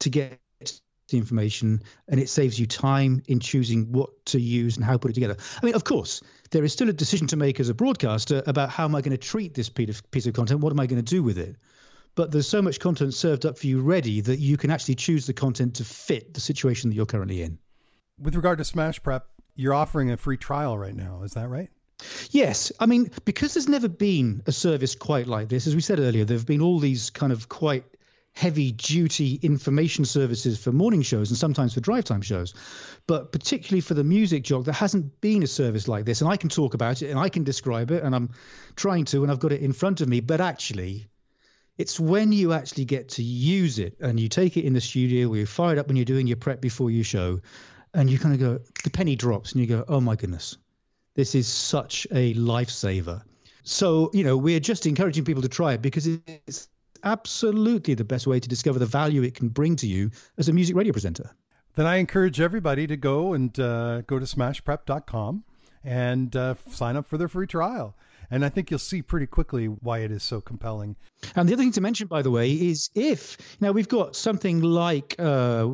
to 0.00 0.10
get 0.10 0.40
the 1.12 1.18
information 1.18 1.82
and 2.08 2.18
it 2.18 2.28
saves 2.28 2.58
you 2.58 2.66
time 2.66 3.22
in 3.28 3.38
choosing 3.38 3.92
what 3.92 4.24
to 4.26 4.40
use 4.40 4.76
and 4.76 4.84
how 4.84 4.92
to 4.92 4.98
put 4.98 5.10
it 5.10 5.14
together. 5.14 5.36
I 5.62 5.66
mean, 5.66 5.74
of 5.74 5.84
course, 5.84 6.22
there 6.50 6.64
is 6.64 6.72
still 6.72 6.88
a 6.88 6.92
decision 6.92 7.28
to 7.28 7.36
make 7.36 7.60
as 7.60 7.68
a 7.68 7.74
broadcaster 7.74 8.42
about 8.46 8.70
how 8.70 8.84
am 8.84 8.94
I 8.94 9.00
going 9.00 9.12
to 9.12 9.18
treat 9.18 9.54
this 9.54 9.68
piece 9.68 10.26
of 10.26 10.32
content? 10.32 10.60
What 10.60 10.72
am 10.72 10.80
I 10.80 10.86
going 10.86 11.02
to 11.02 11.14
do 11.14 11.22
with 11.22 11.38
it? 11.38 11.56
But 12.14 12.30
there's 12.30 12.48
so 12.48 12.60
much 12.60 12.80
content 12.80 13.14
served 13.14 13.46
up 13.46 13.56
for 13.56 13.66
you 13.66 13.80
ready 13.80 14.20
that 14.20 14.38
you 14.38 14.56
can 14.56 14.70
actually 14.70 14.96
choose 14.96 15.26
the 15.26 15.32
content 15.32 15.76
to 15.76 15.84
fit 15.84 16.34
the 16.34 16.40
situation 16.40 16.90
that 16.90 16.96
you're 16.96 17.06
currently 17.06 17.42
in. 17.42 17.58
With 18.18 18.34
regard 18.34 18.58
to 18.58 18.64
Smashprep, 18.64 19.22
you're 19.54 19.74
offering 19.74 20.10
a 20.10 20.16
free 20.16 20.36
trial 20.36 20.76
right 20.76 20.94
now. 20.94 21.22
Is 21.22 21.32
that 21.32 21.48
right? 21.48 21.70
Yes. 22.30 22.72
I 22.80 22.86
mean, 22.86 23.10
because 23.24 23.54
there's 23.54 23.68
never 23.68 23.88
been 23.88 24.42
a 24.46 24.52
service 24.52 24.94
quite 24.94 25.26
like 25.26 25.48
this, 25.48 25.66
as 25.66 25.74
we 25.74 25.80
said 25.80 26.00
earlier, 26.00 26.24
there 26.24 26.36
have 26.36 26.46
been 26.46 26.62
all 26.62 26.78
these 26.78 27.10
kind 27.10 27.32
of 27.32 27.48
quite 27.48 27.84
heavy 28.34 28.72
duty 28.72 29.38
information 29.42 30.06
services 30.06 30.58
for 30.58 30.72
morning 30.72 31.02
shows 31.02 31.30
and 31.30 31.38
sometimes 31.38 31.74
for 31.74 31.80
drive 31.80 32.04
time 32.04 32.22
shows. 32.22 32.54
But 33.06 33.30
particularly 33.30 33.82
for 33.82 33.94
the 33.94 34.04
music 34.04 34.42
jock, 34.42 34.64
there 34.64 34.74
hasn't 34.74 35.20
been 35.20 35.42
a 35.42 35.46
service 35.46 35.86
like 35.86 36.06
this. 36.06 36.22
And 36.22 36.30
I 36.30 36.36
can 36.36 36.48
talk 36.48 36.74
about 36.74 37.02
it 37.02 37.10
and 37.10 37.18
I 37.18 37.28
can 37.28 37.44
describe 37.44 37.90
it 37.90 38.02
and 38.02 38.14
I'm 38.14 38.30
trying 38.74 39.04
to 39.06 39.22
and 39.22 39.30
I've 39.30 39.40
got 39.40 39.52
it 39.52 39.60
in 39.60 39.72
front 39.72 40.00
of 40.00 40.08
me. 40.08 40.20
But 40.20 40.40
actually, 40.40 41.08
it's 41.76 42.00
when 42.00 42.32
you 42.32 42.52
actually 42.52 42.86
get 42.86 43.10
to 43.10 43.22
use 43.22 43.78
it 43.78 43.98
and 44.00 44.18
you 44.18 44.28
take 44.28 44.56
it 44.56 44.64
in 44.64 44.72
the 44.72 44.80
studio 44.80 45.28
where 45.28 45.40
you 45.40 45.46
fire 45.46 45.74
it 45.74 45.78
up 45.78 45.88
when 45.88 45.96
you're 45.96 46.04
doing 46.04 46.26
your 46.26 46.36
prep 46.36 46.60
before 46.60 46.90
your 46.90 47.04
show 47.04 47.40
and 47.94 48.10
you 48.10 48.18
kind 48.18 48.34
of 48.34 48.40
go, 48.40 48.60
the 48.84 48.90
penny 48.90 49.16
drops 49.16 49.52
and 49.52 49.60
you 49.60 49.66
go, 49.66 49.84
oh 49.88 50.00
my 50.00 50.16
goodness, 50.16 50.56
this 51.14 51.34
is 51.34 51.46
such 51.46 52.06
a 52.10 52.34
lifesaver. 52.34 53.22
So, 53.64 54.10
you 54.12 54.24
know, 54.24 54.36
we're 54.36 54.60
just 54.60 54.86
encouraging 54.86 55.24
people 55.24 55.42
to 55.42 55.48
try 55.48 55.74
it 55.74 55.82
because 55.82 56.06
it's 56.06 56.68
absolutely 57.04 57.94
the 57.94 58.04
best 58.04 58.26
way 58.26 58.40
to 58.40 58.48
discover 58.48 58.78
the 58.78 58.86
value 58.86 59.22
it 59.22 59.34
can 59.34 59.48
bring 59.48 59.76
to 59.76 59.86
you 59.86 60.10
as 60.38 60.48
a 60.48 60.52
music 60.52 60.76
radio 60.76 60.92
presenter. 60.92 61.30
Then 61.74 61.86
I 61.86 61.96
encourage 61.96 62.40
everybody 62.40 62.86
to 62.86 62.96
go 62.96 63.32
and 63.32 63.58
uh, 63.58 64.02
go 64.02 64.18
to 64.18 64.24
smashprep.com 64.24 65.44
and 65.84 66.36
uh, 66.36 66.54
sign 66.70 66.96
up 66.96 67.06
for 67.06 67.18
their 67.18 67.28
free 67.28 67.46
trial. 67.46 67.96
And 68.32 68.46
I 68.46 68.48
think 68.48 68.70
you'll 68.70 68.78
see 68.78 69.02
pretty 69.02 69.26
quickly 69.26 69.66
why 69.66 69.98
it 69.98 70.10
is 70.10 70.22
so 70.22 70.40
compelling. 70.40 70.96
And 71.36 71.46
the 71.46 71.52
other 71.52 71.62
thing 71.62 71.72
to 71.72 71.82
mention, 71.82 72.06
by 72.06 72.22
the 72.22 72.30
way, 72.30 72.50
is 72.50 72.88
if 72.94 73.36
now 73.60 73.72
we've 73.72 73.90
got 73.90 74.16
something 74.16 74.62
like 74.62 75.14
uh, 75.18 75.68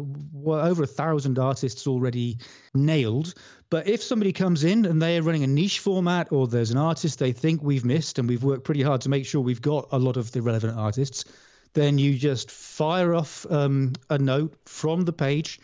over 0.45 0.83
a 0.83 0.87
thousand 0.89 1.39
artists 1.39 1.87
already 1.87 2.39
nailed, 2.75 3.33
but 3.71 3.87
if 3.87 4.03
somebody 4.03 4.33
comes 4.33 4.65
in 4.65 4.87
and 4.87 5.01
they're 5.01 5.23
running 5.23 5.45
a 5.45 5.47
niche 5.47 5.79
format 5.79 6.33
or 6.33 6.49
there's 6.49 6.73
an 6.73 6.79
artist 6.79 7.21
they 7.21 7.31
think 7.31 7.63
we've 7.63 7.85
missed 7.85 8.19
and 8.19 8.29
we've 8.29 8.43
worked 8.43 8.65
pretty 8.65 8.83
hard 8.83 9.03
to 9.03 9.09
make 9.09 9.25
sure 9.25 9.41
we've 9.41 9.63
got 9.63 9.87
a 9.93 9.99
lot 9.99 10.17
of 10.17 10.33
the 10.33 10.43
relevant 10.43 10.77
artists, 10.77 11.27
then 11.75 11.97
you 11.97 12.19
just 12.19 12.51
fire 12.51 13.15
off 13.15 13.47
um, 13.51 13.93
a 14.11 14.19
note 14.19 14.57
from 14.65 15.03
the 15.03 15.13
page. 15.13 15.61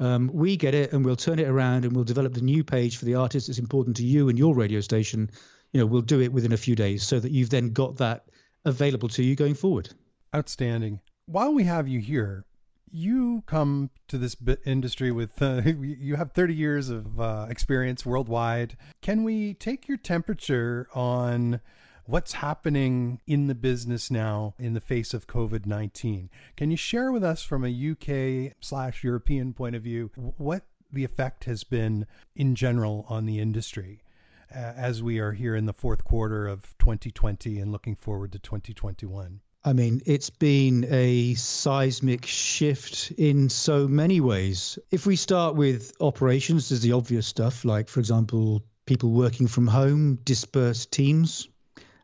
Um, 0.00 0.30
we 0.32 0.56
get 0.56 0.74
it 0.74 0.94
and 0.94 1.04
we'll 1.04 1.16
turn 1.16 1.40
it 1.40 1.48
around 1.48 1.84
and 1.84 1.94
we'll 1.94 2.04
develop 2.04 2.32
the 2.32 2.40
new 2.40 2.64
page 2.64 2.96
for 2.96 3.04
the 3.04 3.16
artist 3.16 3.48
that's 3.48 3.58
important 3.58 3.96
to 3.98 4.04
you 4.04 4.30
and 4.30 4.38
your 4.38 4.54
radio 4.54 4.80
station 4.80 5.28
you 5.72 5.80
know, 5.80 5.86
we'll 5.86 6.02
do 6.02 6.20
it 6.20 6.32
within 6.32 6.52
a 6.52 6.56
few 6.56 6.74
days 6.74 7.02
so 7.02 7.20
that 7.20 7.32
you've 7.32 7.50
then 7.50 7.72
got 7.72 7.96
that 7.96 8.26
available 8.64 9.08
to 9.10 9.22
you 9.22 9.36
going 9.36 9.54
forward. 9.54 9.90
Outstanding. 10.34 11.00
While 11.26 11.54
we 11.54 11.64
have 11.64 11.88
you 11.88 12.00
here, 12.00 12.44
you 12.90 13.42
come 13.46 13.90
to 14.08 14.18
this 14.18 14.36
industry 14.64 15.12
with 15.12 15.40
uh, 15.42 15.62
you 15.64 16.16
have 16.16 16.32
30 16.32 16.54
years 16.54 16.88
of 16.88 17.20
uh, 17.20 17.46
experience 17.48 18.06
worldwide. 18.06 18.76
Can 19.02 19.24
we 19.24 19.54
take 19.54 19.88
your 19.88 19.98
temperature 19.98 20.88
on 20.94 21.60
what's 22.04 22.34
happening 22.34 23.20
in 23.26 23.46
the 23.46 23.54
business 23.54 24.10
now 24.10 24.54
in 24.58 24.72
the 24.72 24.80
face 24.80 25.12
of 25.12 25.26
COVID 25.26 25.66
19? 25.66 26.30
Can 26.56 26.70
you 26.70 26.76
share 26.76 27.12
with 27.12 27.22
us 27.22 27.42
from 27.42 27.64
a 27.64 27.90
UK 27.90 28.54
slash 28.60 29.04
European 29.04 29.52
point 29.52 29.76
of 29.76 29.82
view 29.82 30.10
what 30.16 30.62
the 30.90 31.04
effect 31.04 31.44
has 31.44 31.64
been 31.64 32.06
in 32.34 32.54
general 32.54 33.04
on 33.08 33.26
the 33.26 33.38
industry? 33.38 34.00
As 34.50 35.02
we 35.02 35.18
are 35.18 35.32
here 35.32 35.54
in 35.54 35.66
the 35.66 35.72
fourth 35.72 36.04
quarter 36.04 36.46
of 36.46 36.62
2020 36.78 37.58
and 37.60 37.72
looking 37.72 37.94
forward 37.94 38.32
to 38.32 38.38
2021? 38.38 39.40
I 39.64 39.72
mean, 39.72 40.00
it's 40.06 40.30
been 40.30 40.86
a 40.88 41.34
seismic 41.34 42.26
shift 42.26 43.10
in 43.12 43.48
so 43.48 43.88
many 43.88 44.20
ways. 44.20 44.78
If 44.90 45.04
we 45.04 45.16
start 45.16 45.56
with 45.56 45.92
operations, 46.00 46.68
there's 46.68 46.80
the 46.80 46.92
obvious 46.92 47.26
stuff, 47.26 47.64
like, 47.64 47.88
for 47.88 48.00
example, 48.00 48.62
people 48.86 49.10
working 49.10 49.48
from 49.48 49.66
home, 49.66 50.16
dispersed 50.24 50.92
teams. 50.92 51.48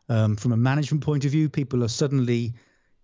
Um, 0.09 0.35
from 0.35 0.51
a 0.51 0.57
management 0.57 1.03
point 1.03 1.25
of 1.25 1.31
view, 1.31 1.49
people 1.49 1.83
are 1.83 1.87
suddenly, 1.87 2.53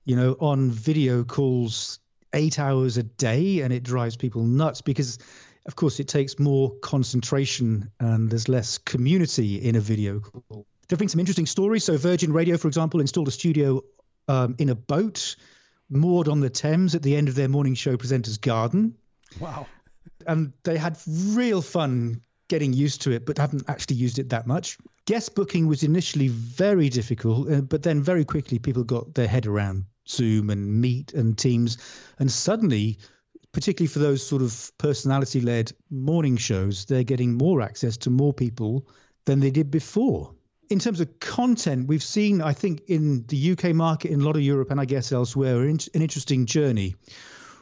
you 0.05 0.15
know, 0.15 0.35
on 0.39 0.69
video 0.69 1.23
calls 1.23 1.99
eight 2.33 2.59
hours 2.59 2.97
a 2.97 3.03
day, 3.03 3.61
and 3.61 3.73
it 3.73 3.83
drives 3.83 4.17
people 4.17 4.43
nuts 4.43 4.81
because 4.81 5.17
of 5.65 5.75
course, 5.75 5.99
it 5.99 6.07
takes 6.07 6.39
more 6.39 6.71
concentration 6.81 7.91
and 7.99 8.29
there's 8.29 8.49
less 8.49 8.77
community 8.77 9.57
in 9.57 9.75
a 9.75 9.79
video 9.79 10.19
call. 10.19 10.65
There 10.87 10.95
have 10.95 10.99
been 10.99 11.09
some 11.09 11.19
interesting 11.19 11.45
stories. 11.45 11.83
So, 11.83 11.97
Virgin 11.97 12.33
Radio, 12.33 12.57
for 12.57 12.67
example, 12.67 12.99
installed 12.99 13.27
a 13.27 13.31
studio 13.31 13.81
um, 14.27 14.55
in 14.57 14.69
a 14.69 14.75
boat 14.75 15.35
moored 15.89 16.27
on 16.27 16.39
the 16.39 16.49
Thames 16.49 16.95
at 16.95 17.03
the 17.03 17.15
end 17.15 17.29
of 17.29 17.35
their 17.35 17.47
morning 17.47 17.75
show 17.75 17.97
presenter's 17.97 18.37
garden. 18.37 18.95
Wow. 19.39 19.67
And 20.25 20.53
they 20.63 20.77
had 20.77 20.97
real 21.07 21.61
fun 21.61 22.21
getting 22.47 22.73
used 22.73 23.03
to 23.03 23.11
it, 23.11 23.25
but 23.25 23.37
haven't 23.37 23.63
actually 23.69 23.95
used 23.97 24.19
it 24.19 24.29
that 24.29 24.47
much. 24.47 24.77
Guest 25.05 25.35
booking 25.35 25.67
was 25.67 25.83
initially 25.83 26.27
very 26.27 26.89
difficult, 26.89 27.49
uh, 27.49 27.61
but 27.61 27.83
then 27.83 28.01
very 28.01 28.25
quickly 28.25 28.59
people 28.59 28.83
got 28.83 29.13
their 29.13 29.27
head 29.27 29.47
around 29.47 29.85
Zoom 30.07 30.49
and 30.49 30.81
Meet 30.81 31.13
and 31.13 31.37
Teams. 31.37 31.77
And 32.19 32.31
suddenly, 32.31 32.99
particularly 33.51 33.87
for 33.87 33.99
those 33.99 34.25
sort 34.25 34.41
of 34.41 34.71
personality 34.77 35.41
led 35.41 35.71
morning 35.89 36.37
shows, 36.37 36.85
they're 36.85 37.03
getting 37.03 37.37
more 37.37 37.61
access 37.61 37.97
to 37.97 38.09
more 38.09 38.33
people 38.33 38.87
than 39.25 39.39
they 39.39 39.51
did 39.51 39.69
before. 39.69 40.33
In 40.69 40.79
terms 40.79 41.01
of 41.01 41.19
content, 41.19 41.87
we've 41.87 42.03
seen, 42.03 42.41
I 42.41 42.53
think, 42.53 42.83
in 42.87 43.25
the 43.27 43.51
UK 43.51 43.75
market, 43.75 44.11
in 44.11 44.21
a 44.21 44.23
lot 44.23 44.37
of 44.37 44.41
Europe, 44.41 44.71
and 44.71 44.79
I 44.79 44.85
guess 44.85 45.11
elsewhere, 45.11 45.61
an 45.63 45.79
interesting 45.93 46.45
journey 46.45 46.95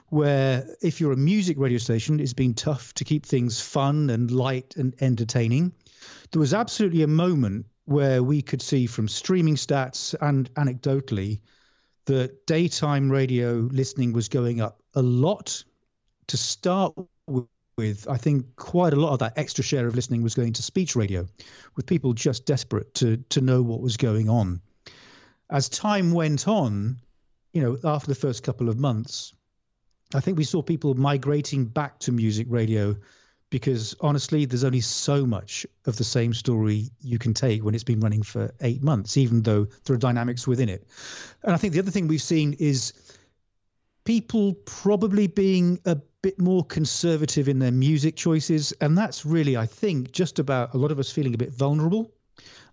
where 0.10 0.68
if 0.82 1.00
you're 1.00 1.12
a 1.12 1.18
music 1.18 1.58
radio 1.58 1.78
station, 1.78 2.20
it's 2.20 2.34
been 2.34 2.54
tough 2.54 2.94
to 2.96 3.04
keep 3.04 3.26
things 3.26 3.62
fun 3.62 4.10
and 4.10 4.32
light 4.32 4.76
and 4.76 4.96
entertaining. 5.02 5.72
There 6.32 6.40
was 6.40 6.54
absolutely 6.54 7.04
a 7.04 7.08
moment 7.08 7.68
where 7.86 8.22
we 8.22 8.42
could 8.42 8.62
see 8.62 8.86
from 8.86 9.08
streaming 9.08 9.56
stats 9.56 10.16
and 10.20 10.52
anecdotally 10.54 11.42
that 12.06 12.46
daytime 12.46 13.12
radio 13.12 13.68
listening 13.72 14.14
was 14.14 14.30
going 14.30 14.62
up 14.62 14.82
a 14.96 15.02
lot. 15.02 15.64
To 16.30 16.38
start 16.38 16.96
with, 17.78 18.08
I 18.10 18.18
think 18.18 18.56
quite 18.56 18.94
a 18.94 18.96
lot 18.96 19.14
of 19.14 19.20
that 19.20 19.34
extra 19.38 19.64
share 19.64 19.88
of 19.88 19.96
listening 19.96 20.22
was 20.22 20.36
going 20.36 20.54
to 20.54 20.64
speech 20.64 20.96
radio, 20.96 21.28
with 21.76 21.86
people 21.86 22.14
just 22.14 22.46
desperate 22.46 22.94
to 22.96 23.18
to 23.30 23.42
know 23.42 23.62
what 23.62 23.82
was 23.82 23.98
going 23.98 24.30
on. 24.30 24.62
As 25.50 25.70
time 25.70 26.12
went 26.12 26.48
on, 26.48 26.98
you 27.54 27.62
know, 27.62 27.78
after 27.84 28.08
the 28.08 28.16
first 28.16 28.44
couple 28.44 28.70
of 28.70 28.78
months, 28.78 29.34
I 30.14 30.20
think 30.20 30.38
we 30.38 30.44
saw 30.44 30.62
people 30.62 30.94
migrating 30.94 31.66
back 31.66 32.00
to 32.00 32.12
music 32.12 32.48
radio 32.50 32.96
because 33.50 33.96
honestly, 34.00 34.46
there's 34.46 34.64
only 34.64 34.82
so 34.82 35.26
much 35.26 35.66
of 35.86 35.98
the 35.98 36.04
same 36.04 36.34
story 36.34 36.90
you 37.02 37.18
can 37.18 37.34
take 37.34 37.64
when 37.64 37.74
it's 37.74 37.84
been 37.84 38.00
running 38.00 38.22
for 38.22 38.54
eight 38.62 38.84
months, 38.84 39.18
even 39.18 39.42
though 39.42 39.68
there 39.86 39.96
are 39.96 40.00
dynamics 40.00 40.48
within 40.48 40.70
it. 40.70 40.88
And 41.44 41.54
I 41.54 41.58
think 41.58 41.74
the 41.74 41.80
other 41.80 41.92
thing 41.92 42.08
we've 42.08 42.22
seen 42.22 42.54
is 42.60 42.94
people 44.06 44.54
probably 44.54 45.28
being 45.28 45.80
a 45.86 45.98
bit 46.22 46.40
more 46.40 46.64
conservative 46.64 47.48
in 47.48 47.60
their 47.60 47.72
music 47.72 48.16
choices. 48.16 48.74
And 48.82 48.98
that's 48.98 49.26
really, 49.26 49.56
I 49.58 49.66
think, 49.66 50.12
just 50.12 50.40
about 50.40 50.74
a 50.74 50.78
lot 50.78 50.92
of 50.92 51.00
us 51.00 51.12
feeling 51.12 51.34
a 51.34 51.38
bit 51.38 51.52
vulnerable 51.52 52.12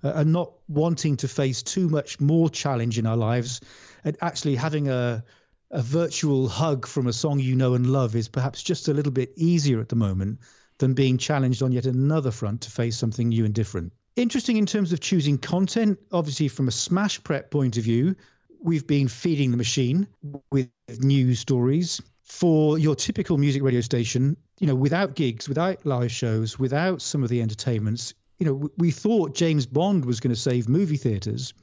uh, 0.02 0.12
and 0.16 0.32
not 0.32 0.52
wanting 0.68 1.16
to 1.18 1.28
face 1.28 1.62
too 1.62 1.88
much 1.88 2.20
more 2.20 2.50
challenge 2.50 2.98
in 2.98 3.06
our 3.06 3.16
lives 3.16 3.60
and 4.04 4.16
actually 4.20 4.56
having 4.56 4.88
a 4.88 5.24
a 5.72 5.82
virtual 5.82 6.48
hug 6.48 6.86
from 6.86 7.08
a 7.08 7.12
song 7.12 7.40
you 7.40 7.56
know 7.56 7.74
and 7.74 7.90
love 7.90 8.14
is 8.14 8.28
perhaps 8.28 8.62
just 8.62 8.86
a 8.86 8.94
little 8.94 9.10
bit 9.10 9.32
easier 9.36 9.80
at 9.80 9.88
the 9.88 9.96
moment 9.96 10.38
than 10.78 10.94
being 10.94 11.18
challenged 11.18 11.62
on 11.62 11.72
yet 11.72 11.86
another 11.86 12.30
front 12.30 12.60
to 12.62 12.70
face 12.70 12.96
something 12.96 13.28
new 13.30 13.44
and 13.44 13.54
different. 13.54 13.92
Interesting 14.14 14.56
in 14.56 14.66
terms 14.66 14.92
of 14.92 15.00
choosing 15.00 15.38
content, 15.38 15.98
obviously, 16.12 16.48
from 16.48 16.68
a 16.68 16.70
Smashprep 16.70 17.50
point 17.50 17.76
of 17.76 17.84
view, 17.84 18.14
we've 18.62 18.86
been 18.86 19.08
feeding 19.08 19.50
the 19.50 19.56
machine 19.56 20.06
with 20.50 20.70
news 21.00 21.40
stories. 21.40 22.00
For 22.26 22.76
your 22.76 22.96
typical 22.96 23.38
music 23.38 23.62
radio 23.62 23.80
station, 23.80 24.36
you 24.58 24.66
know, 24.66 24.74
without 24.74 25.14
gigs, 25.14 25.48
without 25.48 25.86
live 25.86 26.10
shows, 26.10 26.58
without 26.58 27.00
some 27.00 27.22
of 27.22 27.28
the 27.28 27.40
entertainments, 27.40 28.14
you 28.38 28.46
know, 28.46 28.70
we 28.76 28.90
thought 28.90 29.34
James 29.34 29.64
Bond 29.64 30.04
was 30.04 30.20
going 30.20 30.34
to 30.34 30.40
save 30.40 30.68
movie 30.68 30.96
theaters, 30.96 31.54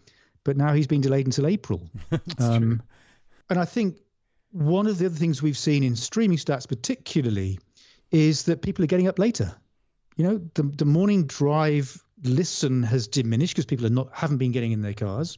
but 0.44 0.58
now 0.58 0.74
he's 0.74 0.88
been 0.88 1.02
delayed 1.02 1.26
until 1.26 1.48
April. 1.48 1.90
um, 2.40 2.82
and 3.50 3.60
I 3.60 3.66
think 3.66 4.00
one 4.52 4.88
of 4.88 4.98
the 4.98 5.08
other 5.08 5.16
things 5.16 5.42
we've 5.42 5.58
seen 5.58 5.84
in 5.84 5.96
streaming 5.96 6.38
stats, 6.38 6.68
particularly, 6.68 7.60
is 8.12 8.44
that 8.44 8.62
people 8.62 8.84
are 8.84 8.88
getting 8.88 9.08
up 9.08 9.20
later. 9.20 9.54
You 10.16 10.26
know, 10.26 10.42
the 10.54 10.64
the 10.64 10.86
morning 10.86 11.26
drive 11.26 12.02
listen 12.24 12.84
has 12.84 13.08
diminished 13.08 13.54
because 13.54 13.66
people 13.66 13.86
are 13.86 13.90
not 13.90 14.10
haven't 14.14 14.38
been 14.38 14.52
getting 14.52 14.72
in 14.72 14.82
their 14.82 14.94
cars. 14.94 15.38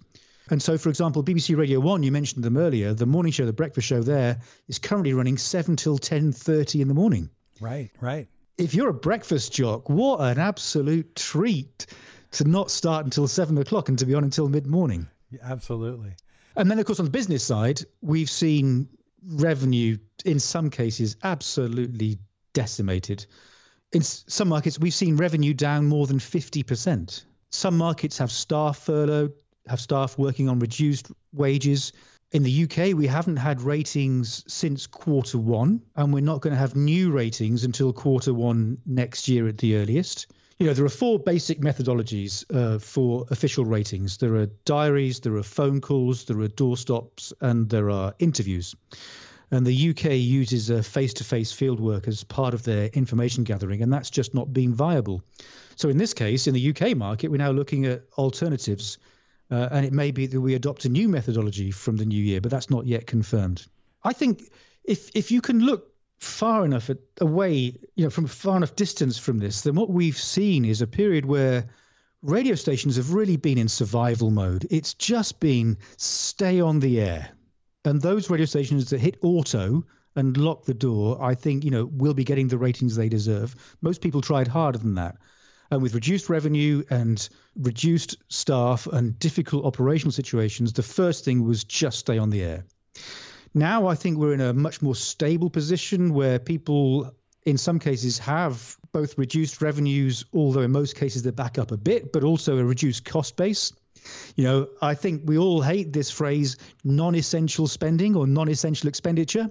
And 0.49 0.61
so, 0.61 0.77
for 0.77 0.89
example, 0.89 1.23
BBC 1.23 1.57
Radio 1.57 1.79
One, 1.79 2.03
you 2.03 2.11
mentioned 2.11 2.43
them 2.43 2.57
earlier. 2.57 2.93
The 2.93 3.05
morning 3.05 3.31
show, 3.31 3.45
the 3.45 3.53
breakfast 3.53 3.87
show, 3.87 4.01
there 4.01 4.39
is 4.67 4.79
currently 4.79 5.13
running 5.13 5.37
seven 5.37 5.75
till 5.75 5.97
ten 5.97 6.31
thirty 6.31 6.81
in 6.81 6.87
the 6.87 6.93
morning. 6.93 7.29
Right, 7.59 7.89
right. 7.99 8.27
If 8.57 8.73
you're 8.73 8.89
a 8.89 8.93
breakfast 8.93 9.53
jock, 9.53 9.89
what 9.89 10.21
an 10.21 10.39
absolute 10.39 11.15
treat 11.15 11.87
to 12.31 12.43
not 12.43 12.69
start 12.69 13.05
until 13.05 13.27
seven 13.27 13.57
o'clock 13.57 13.89
and 13.89 13.97
to 13.99 14.05
be 14.05 14.13
on 14.13 14.23
until 14.23 14.47
mid 14.47 14.67
morning. 14.67 15.07
Yeah, 15.31 15.39
absolutely. 15.43 16.13
And 16.55 16.69
then, 16.69 16.79
of 16.79 16.85
course, 16.85 16.99
on 16.99 17.05
the 17.05 17.11
business 17.11 17.43
side, 17.43 17.81
we've 18.01 18.29
seen 18.29 18.87
revenue 19.27 19.97
in 20.23 20.39
some 20.39 20.69
cases 20.69 21.17
absolutely 21.23 22.19
decimated. 22.53 23.25
In 23.91 24.01
some 24.01 24.49
markets, 24.49 24.79
we've 24.79 24.93
seen 24.93 25.17
revenue 25.17 25.53
down 25.53 25.85
more 25.85 26.07
than 26.07 26.19
50%. 26.19 27.23
Some 27.49 27.77
markets 27.77 28.17
have 28.19 28.31
staff 28.31 28.79
furloughed, 28.79 29.33
have 29.67 29.79
staff 29.79 30.17
working 30.17 30.49
on 30.49 30.59
reduced 30.59 31.11
wages. 31.33 31.93
In 32.31 32.43
the 32.43 32.63
UK, 32.63 32.95
we 32.95 33.07
haven't 33.07 33.37
had 33.37 33.61
ratings 33.61 34.43
since 34.47 34.87
quarter 34.87 35.37
one, 35.37 35.81
and 35.95 36.13
we're 36.13 36.19
not 36.21 36.41
going 36.41 36.53
to 36.53 36.59
have 36.59 36.75
new 36.75 37.11
ratings 37.11 37.63
until 37.63 37.93
quarter 37.93 38.33
one 38.33 38.79
next 38.85 39.27
year 39.27 39.47
at 39.47 39.57
the 39.57 39.77
earliest. 39.77 40.27
You 40.57 40.67
know, 40.67 40.73
there 40.73 40.85
are 40.85 40.89
four 40.89 41.19
basic 41.19 41.59
methodologies 41.59 42.45
uh, 42.53 42.79
for 42.79 43.25
official 43.29 43.65
ratings 43.65 44.17
there 44.17 44.35
are 44.35 44.45
diaries, 44.63 45.19
there 45.19 45.35
are 45.35 45.43
phone 45.43 45.81
calls, 45.81 46.25
there 46.25 46.39
are 46.39 46.47
doorstops, 46.47 47.33
and 47.41 47.69
there 47.69 47.89
are 47.89 48.15
interviews. 48.19 48.75
And 49.51 49.65
the 49.65 49.89
UK 49.89 50.11
uses 50.13 50.69
a 50.69 50.81
face 50.81 51.13
to 51.15 51.23
face 51.23 51.53
fieldwork 51.53 52.07
as 52.07 52.23
part 52.23 52.53
of 52.53 52.63
their 52.63 52.87
information 52.87 53.43
gathering, 53.43 53.81
and 53.81 53.91
that's 53.91 54.09
just 54.09 54.33
not 54.33 54.51
been 54.53 54.73
viable. 54.73 55.21
So, 55.75 55.89
in 55.89 55.97
this 55.97 56.13
case, 56.13 56.47
in 56.47 56.53
the 56.53 56.69
UK 56.69 56.95
market, 56.95 57.29
we're 57.29 57.37
now 57.37 57.51
looking 57.51 57.85
at 57.85 58.03
alternatives. 58.17 58.97
Uh, 59.51 59.69
and 59.71 59.85
it 59.85 59.93
may 59.93 60.11
be 60.11 60.25
that 60.25 60.41
we 60.41 60.55
adopt 60.55 60.85
a 60.85 60.89
new 60.89 61.07
methodology 61.07 61.71
from 61.71 61.97
the 61.97 62.05
new 62.05 62.21
year, 62.21 62.41
but 62.41 62.51
that's 62.51 62.69
not 62.69 62.85
yet 62.85 63.05
confirmed. 63.05 63.65
I 64.03 64.13
think 64.13 64.51
if 64.83 65.11
if 65.15 65.31
you 65.31 65.41
can 65.41 65.59
look 65.59 65.91
far 66.17 66.65
enough 66.65 66.89
at, 66.89 66.97
away, 67.21 67.77
you 67.95 68.03
know, 68.03 68.09
from 68.09 68.25
far 68.27 68.57
enough 68.57 68.75
distance 68.75 69.17
from 69.17 69.37
this, 69.37 69.61
then 69.61 69.75
what 69.75 69.89
we've 69.89 70.17
seen 70.17 70.65
is 70.65 70.81
a 70.81 70.87
period 70.87 71.25
where 71.25 71.67
radio 72.21 72.55
stations 72.55 72.95
have 72.95 73.13
really 73.13 73.37
been 73.37 73.57
in 73.57 73.67
survival 73.67 74.31
mode. 74.31 74.65
It's 74.71 74.93
just 74.95 75.39
been 75.39 75.77
stay 75.97 76.61
on 76.61 76.79
the 76.79 76.99
air, 76.99 77.29
and 77.83 78.01
those 78.01 78.29
radio 78.29 78.45
stations 78.45 78.89
that 78.89 78.99
hit 78.99 79.17
auto 79.21 79.85
and 80.15 80.37
lock 80.37 80.63
the 80.63 80.73
door, 80.73 81.21
I 81.21 81.35
think, 81.35 81.65
you 81.65 81.71
know, 81.71 81.85
will 81.85 82.13
be 82.13 82.23
getting 82.23 82.47
the 82.47 82.57
ratings 82.57 82.95
they 82.95 83.09
deserve. 83.09 83.53
Most 83.81 84.01
people 84.01 84.21
tried 84.21 84.47
harder 84.47 84.77
than 84.77 84.95
that. 84.95 85.17
And 85.71 85.81
with 85.81 85.95
reduced 85.95 86.29
revenue 86.29 86.83
and 86.89 87.27
reduced 87.55 88.17
staff 88.29 88.87
and 88.87 89.17
difficult 89.17 89.65
operational 89.65 90.11
situations, 90.11 90.73
the 90.73 90.83
first 90.83 91.25
thing 91.25 91.43
was 91.43 91.63
just 91.63 91.99
stay 91.99 92.17
on 92.17 92.29
the 92.29 92.43
air. 92.43 92.65
Now 93.53 93.87
I 93.87 93.95
think 93.95 94.17
we're 94.17 94.33
in 94.33 94.41
a 94.41 94.53
much 94.53 94.81
more 94.81 94.95
stable 94.95 95.49
position 95.49 96.13
where 96.13 96.39
people, 96.39 97.11
in 97.45 97.57
some 97.57 97.79
cases, 97.79 98.19
have 98.19 98.77
both 98.91 99.17
reduced 99.17 99.61
revenues, 99.61 100.25
although 100.33 100.61
in 100.61 100.71
most 100.71 100.95
cases 100.95 101.23
they're 101.23 101.31
back 101.31 101.57
up 101.57 101.71
a 101.71 101.77
bit, 101.77 102.11
but 102.11 102.23
also 102.23 102.57
a 102.57 102.63
reduced 102.63 103.05
cost 103.05 103.35
base. 103.37 103.71
You 104.35 104.43
know, 104.43 104.67
I 104.81 104.95
think 104.95 105.23
we 105.25 105.37
all 105.37 105.61
hate 105.61 105.91
this 105.93 106.11
phrase 106.11 106.57
non 106.83 107.15
essential 107.15 107.67
spending 107.67 108.15
or 108.15 108.27
non 108.27 108.49
essential 108.49 108.89
expenditure. 108.89 109.49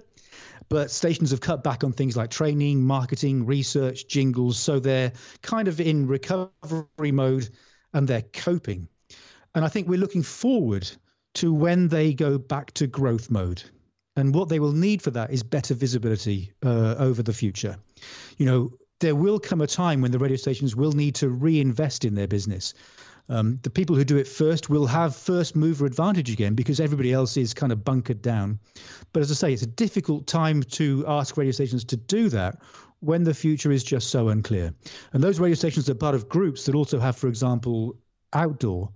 But 0.69 0.91
stations 0.91 1.31
have 1.31 1.41
cut 1.41 1.63
back 1.63 1.83
on 1.83 1.93
things 1.93 2.17
like 2.17 2.29
training, 2.31 2.83
marketing, 2.83 3.45
research, 3.45 4.07
jingles. 4.07 4.57
So 4.57 4.79
they're 4.79 5.13
kind 5.41 5.67
of 5.67 5.79
in 5.79 6.07
recovery 6.07 7.11
mode 7.11 7.49
and 7.93 8.07
they're 8.07 8.23
coping. 8.23 8.87
And 9.53 9.63
I 9.63 9.67
think 9.67 9.87
we're 9.87 9.99
looking 9.99 10.23
forward 10.23 10.89
to 11.35 11.53
when 11.53 11.87
they 11.87 12.13
go 12.13 12.37
back 12.37 12.73
to 12.75 12.87
growth 12.87 13.29
mode. 13.29 13.63
And 14.15 14.33
what 14.33 14.49
they 14.49 14.59
will 14.59 14.71
need 14.71 15.01
for 15.01 15.11
that 15.11 15.31
is 15.31 15.43
better 15.43 15.73
visibility 15.73 16.51
uh, 16.63 16.95
over 16.97 17.21
the 17.21 17.33
future. 17.33 17.77
You 18.37 18.45
know, 18.45 18.71
there 19.01 19.15
will 19.15 19.39
come 19.39 19.61
a 19.61 19.67
time 19.67 20.01
when 20.01 20.11
the 20.11 20.19
radio 20.19 20.37
stations 20.37 20.75
will 20.75 20.93
need 20.93 21.15
to 21.15 21.29
reinvest 21.29 22.05
in 22.05 22.15
their 22.15 22.27
business. 22.27 22.73
Um, 23.27 23.59
the 23.63 23.69
people 23.69 23.95
who 23.95 24.03
do 24.03 24.17
it 24.17 24.27
first 24.27 24.69
will 24.69 24.85
have 24.85 25.15
first 25.15 25.55
mover 25.55 25.85
advantage 25.85 26.31
again 26.31 26.53
because 26.53 26.79
everybody 26.79 27.11
else 27.11 27.37
is 27.37 27.53
kind 27.53 27.71
of 27.71 27.83
bunkered 27.83 28.21
down. 28.21 28.59
But 29.13 29.21
as 29.21 29.31
I 29.31 29.33
say, 29.33 29.53
it's 29.53 29.63
a 29.63 29.67
difficult 29.67 30.27
time 30.27 30.61
to 30.63 31.05
ask 31.07 31.35
radio 31.35 31.51
stations 31.51 31.85
to 31.85 31.97
do 31.97 32.29
that 32.29 32.61
when 32.99 33.23
the 33.23 33.33
future 33.33 33.71
is 33.71 33.83
just 33.83 34.09
so 34.09 34.29
unclear. 34.29 34.73
And 35.13 35.23
those 35.23 35.39
radio 35.39 35.55
stations 35.55 35.89
are 35.89 35.95
part 35.95 36.15
of 36.15 36.29
groups 36.29 36.65
that 36.65 36.75
also 36.75 36.99
have, 36.99 37.15
for 37.15 37.27
example, 37.27 37.97
outdoor 38.33 38.91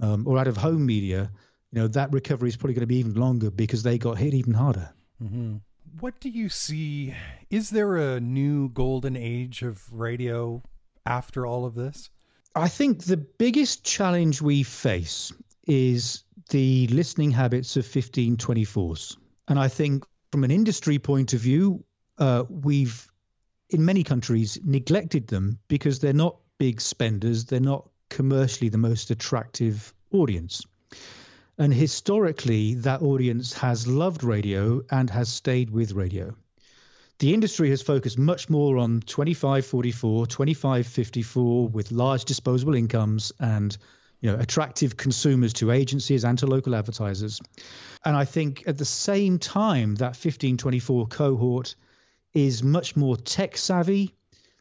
um, 0.00 0.26
or 0.26 0.38
out 0.38 0.48
of 0.48 0.56
home 0.56 0.84
media. 0.84 1.30
You 1.70 1.80
know 1.80 1.88
that 1.88 2.12
recovery 2.12 2.50
is 2.50 2.56
probably 2.56 2.74
going 2.74 2.82
to 2.82 2.86
be 2.86 2.98
even 2.98 3.14
longer 3.14 3.50
because 3.50 3.82
they 3.82 3.96
got 3.96 4.18
hit 4.18 4.34
even 4.34 4.52
harder. 4.52 4.92
Mm-hmm. 5.22 5.56
what 6.00 6.20
do 6.20 6.28
you 6.28 6.48
see? 6.48 7.14
Is 7.48 7.70
there 7.70 7.96
a 7.96 8.18
new 8.18 8.68
golden 8.68 9.16
age 9.16 9.62
of 9.62 9.92
radio 9.92 10.62
after 11.06 11.46
all 11.46 11.64
of 11.64 11.74
this? 11.74 12.10
I 12.54 12.68
think 12.68 13.04
the 13.04 13.16
biggest 13.16 13.82
challenge 13.82 14.42
we 14.42 14.62
face 14.62 15.32
is 15.66 16.24
the 16.50 16.86
listening 16.88 17.30
habits 17.30 17.76
of 17.76 17.86
1524s. 17.86 19.16
And 19.48 19.58
I 19.58 19.68
think 19.68 20.04
from 20.30 20.44
an 20.44 20.50
industry 20.50 20.98
point 20.98 21.32
of 21.32 21.40
view, 21.40 21.84
uh, 22.18 22.44
we've, 22.50 23.08
in 23.70 23.84
many 23.84 24.04
countries, 24.04 24.58
neglected 24.62 25.28
them 25.28 25.60
because 25.68 26.00
they're 26.00 26.12
not 26.12 26.36
big 26.58 26.80
spenders, 26.80 27.46
they're 27.46 27.60
not 27.60 27.88
commercially 28.10 28.68
the 28.68 28.78
most 28.78 29.10
attractive 29.10 29.94
audience. 30.10 30.62
And 31.56 31.72
historically, 31.72 32.74
that 32.74 33.00
audience 33.00 33.54
has 33.54 33.86
loved 33.86 34.24
radio 34.24 34.82
and 34.90 35.08
has 35.08 35.30
stayed 35.30 35.70
with 35.70 35.92
radio. 35.92 36.34
The 37.22 37.34
industry 37.34 37.70
has 37.70 37.82
focused 37.82 38.18
much 38.18 38.50
more 38.50 38.78
on 38.78 38.98
2544, 38.98 40.26
2554 40.26 41.68
with 41.68 41.92
large 41.92 42.24
disposable 42.24 42.74
incomes 42.74 43.30
and 43.38 43.78
you 44.20 44.32
know, 44.32 44.40
attractive 44.40 44.96
consumers 44.96 45.52
to 45.52 45.70
agencies 45.70 46.24
and 46.24 46.36
to 46.40 46.48
local 46.48 46.74
advertisers. 46.74 47.40
And 48.04 48.16
I 48.16 48.24
think 48.24 48.64
at 48.66 48.76
the 48.76 48.84
same 48.84 49.38
time, 49.38 49.94
that 49.94 50.16
1524 50.16 51.06
cohort 51.06 51.76
is 52.34 52.64
much 52.64 52.96
more 52.96 53.16
tech 53.16 53.56
savvy. 53.56 54.16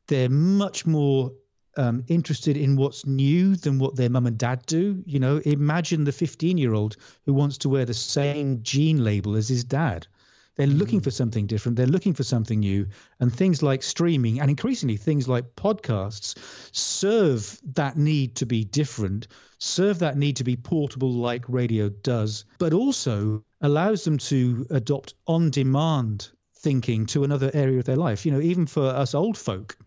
They're 0.06 0.30
much 0.30 0.86
more 0.86 1.32
um, 1.78 2.04
interested 2.10 2.58
in 2.58 2.76
what's 2.76 3.08
new 3.08 3.56
than 3.56 3.80
what 3.80 3.96
their 3.96 4.12
mum 4.12 4.28
and 4.28 4.38
dad 4.38 4.68
do. 4.68 5.02
You 5.08 5.18
know, 5.20 5.38
imagine 5.38 6.04
the 6.04 6.12
15 6.12 6.60
year 6.60 6.76
old 6.76 6.96
who 7.26 7.34
wants 7.34 7.58
to 7.60 7.70
wear 7.70 7.86
the 7.86 7.96
same 7.96 8.62
jean 8.62 9.04
label 9.04 9.36
as 9.36 9.50
his 9.50 9.64
dad. 9.64 10.06
They're 10.56 10.68
looking 10.68 11.00
mm. 11.00 11.04
for 11.04 11.12
something 11.12 11.48
different. 11.48 11.78
They're 11.78 11.88
looking 11.88 12.14
for 12.14 12.24
something 12.24 12.60
new. 12.60 12.88
And 13.20 13.34
things 13.34 13.64
like 13.64 13.84
streaming 13.84 14.40
and 14.40 14.50
increasingly 14.50 14.98
things 14.98 15.28
like 15.28 15.56
podcasts 15.56 16.36
serve 16.72 17.60
that 17.76 17.98
need 17.98 18.36
to 18.38 18.46
be 18.46 18.64
different, 18.64 19.28
serve 19.60 20.00
that 20.00 20.18
need 20.18 20.38
to 20.38 20.44
be 20.44 20.58
portable 20.58 21.12
like 21.14 21.46
radio 21.48 21.90
does, 21.90 22.46
but 22.60 22.74
also 22.74 23.44
allows 23.62 24.04
them 24.04 24.18
to 24.18 24.68
adopt 24.70 25.14
on 25.26 25.52
demand 25.52 26.30
thinking 26.56 27.08
to 27.08 27.24
another 27.24 27.50
area 27.54 27.80
of 27.80 27.86
their 27.86 27.96
life. 27.96 28.26
You 28.26 28.34
know, 28.34 28.42
even 28.42 28.68
for 28.68 28.86
us 28.86 29.16
old 29.16 29.38
folk, 29.38 29.78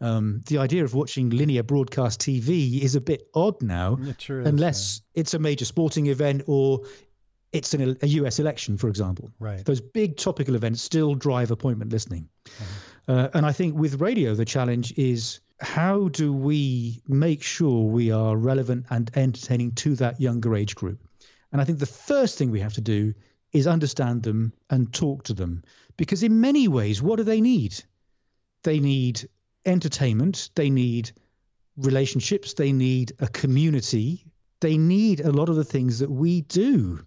um, 0.00 0.42
the 0.46 0.58
idea 0.58 0.84
of 0.84 0.94
watching 0.94 1.30
linear 1.30 1.62
broadcast 1.62 2.20
TV 2.20 2.80
is 2.80 2.94
a 2.94 3.00
bit 3.00 3.28
odd 3.34 3.62
now, 3.62 3.98
it 4.00 4.28
unless 4.28 5.02
yeah. 5.14 5.20
it's 5.20 5.34
a 5.34 5.38
major 5.38 5.64
sporting 5.64 6.06
event 6.06 6.42
or 6.46 6.82
it's 7.52 7.74
an, 7.74 7.96
a 8.02 8.06
US 8.06 8.38
election, 8.38 8.76
for 8.76 8.88
example. 8.88 9.30
Right. 9.38 9.64
Those 9.64 9.80
big 9.80 10.16
topical 10.16 10.54
events 10.54 10.82
still 10.82 11.14
drive 11.14 11.50
appointment 11.50 11.92
listening. 11.92 12.28
Uh-huh. 12.46 13.12
Uh, 13.12 13.30
and 13.34 13.46
I 13.46 13.52
think 13.52 13.76
with 13.76 14.00
radio, 14.00 14.34
the 14.34 14.44
challenge 14.44 14.92
is 14.98 15.40
how 15.60 16.08
do 16.08 16.32
we 16.32 17.02
make 17.08 17.42
sure 17.42 17.84
we 17.84 18.12
are 18.12 18.36
relevant 18.36 18.86
and 18.90 19.10
entertaining 19.14 19.72
to 19.72 19.96
that 19.96 20.20
younger 20.20 20.54
age 20.54 20.74
group? 20.74 21.00
And 21.50 21.60
I 21.60 21.64
think 21.64 21.78
the 21.78 21.86
first 21.86 22.36
thing 22.38 22.50
we 22.50 22.60
have 22.60 22.74
to 22.74 22.80
do 22.80 23.14
is 23.52 23.66
understand 23.66 24.22
them 24.22 24.52
and 24.68 24.92
talk 24.92 25.24
to 25.24 25.34
them. 25.34 25.62
Because 25.96 26.22
in 26.22 26.40
many 26.40 26.68
ways, 26.68 27.02
what 27.02 27.16
do 27.16 27.24
they 27.24 27.40
need? 27.40 27.82
They 28.62 28.78
need 28.78 29.28
entertainment, 29.64 30.50
they 30.54 30.70
need 30.70 31.10
relationships, 31.76 32.54
they 32.54 32.72
need 32.72 33.12
a 33.18 33.28
community, 33.28 34.24
they 34.60 34.76
need 34.76 35.20
a 35.20 35.32
lot 35.32 35.48
of 35.48 35.56
the 35.56 35.64
things 35.64 36.00
that 36.00 36.10
we 36.10 36.42
do. 36.42 37.00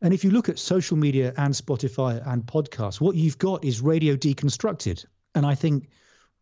And 0.00 0.14
if 0.14 0.24
you 0.24 0.30
look 0.30 0.48
at 0.48 0.58
social 0.58 0.96
media 0.96 1.32
and 1.36 1.52
Spotify 1.52 2.24
and 2.24 2.44
podcasts, 2.44 3.00
what 3.00 3.16
you've 3.16 3.38
got 3.38 3.64
is 3.64 3.80
radio 3.80 4.14
deconstructed. 4.16 5.04
And 5.34 5.44
I 5.44 5.54
think 5.54 5.88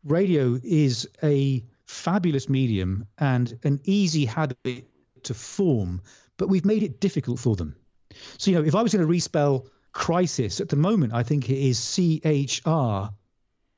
radio 0.04 0.58
is 0.62 1.08
a 1.22 1.64
fabulous 1.86 2.48
medium 2.48 3.06
and 3.18 3.58
an 3.64 3.80
easy 3.84 4.26
habit 4.26 4.86
to 5.24 5.34
form, 5.34 6.02
but 6.36 6.48
we've 6.48 6.64
made 6.64 6.82
it 6.82 7.00
difficult 7.00 7.38
for 7.38 7.56
them. 7.56 7.76
So, 8.38 8.50
you 8.50 8.58
know, 8.58 8.64
if 8.64 8.74
I 8.74 8.82
was 8.82 8.92
going 8.92 9.06
to 9.06 9.12
respell 9.12 9.66
crisis 9.92 10.60
at 10.60 10.68
the 10.68 10.76
moment, 10.76 11.14
I 11.14 11.22
think 11.22 11.48
it 11.48 11.58
is 11.58 11.78
C 11.78 12.20
H 12.24 12.62
R 12.66 13.12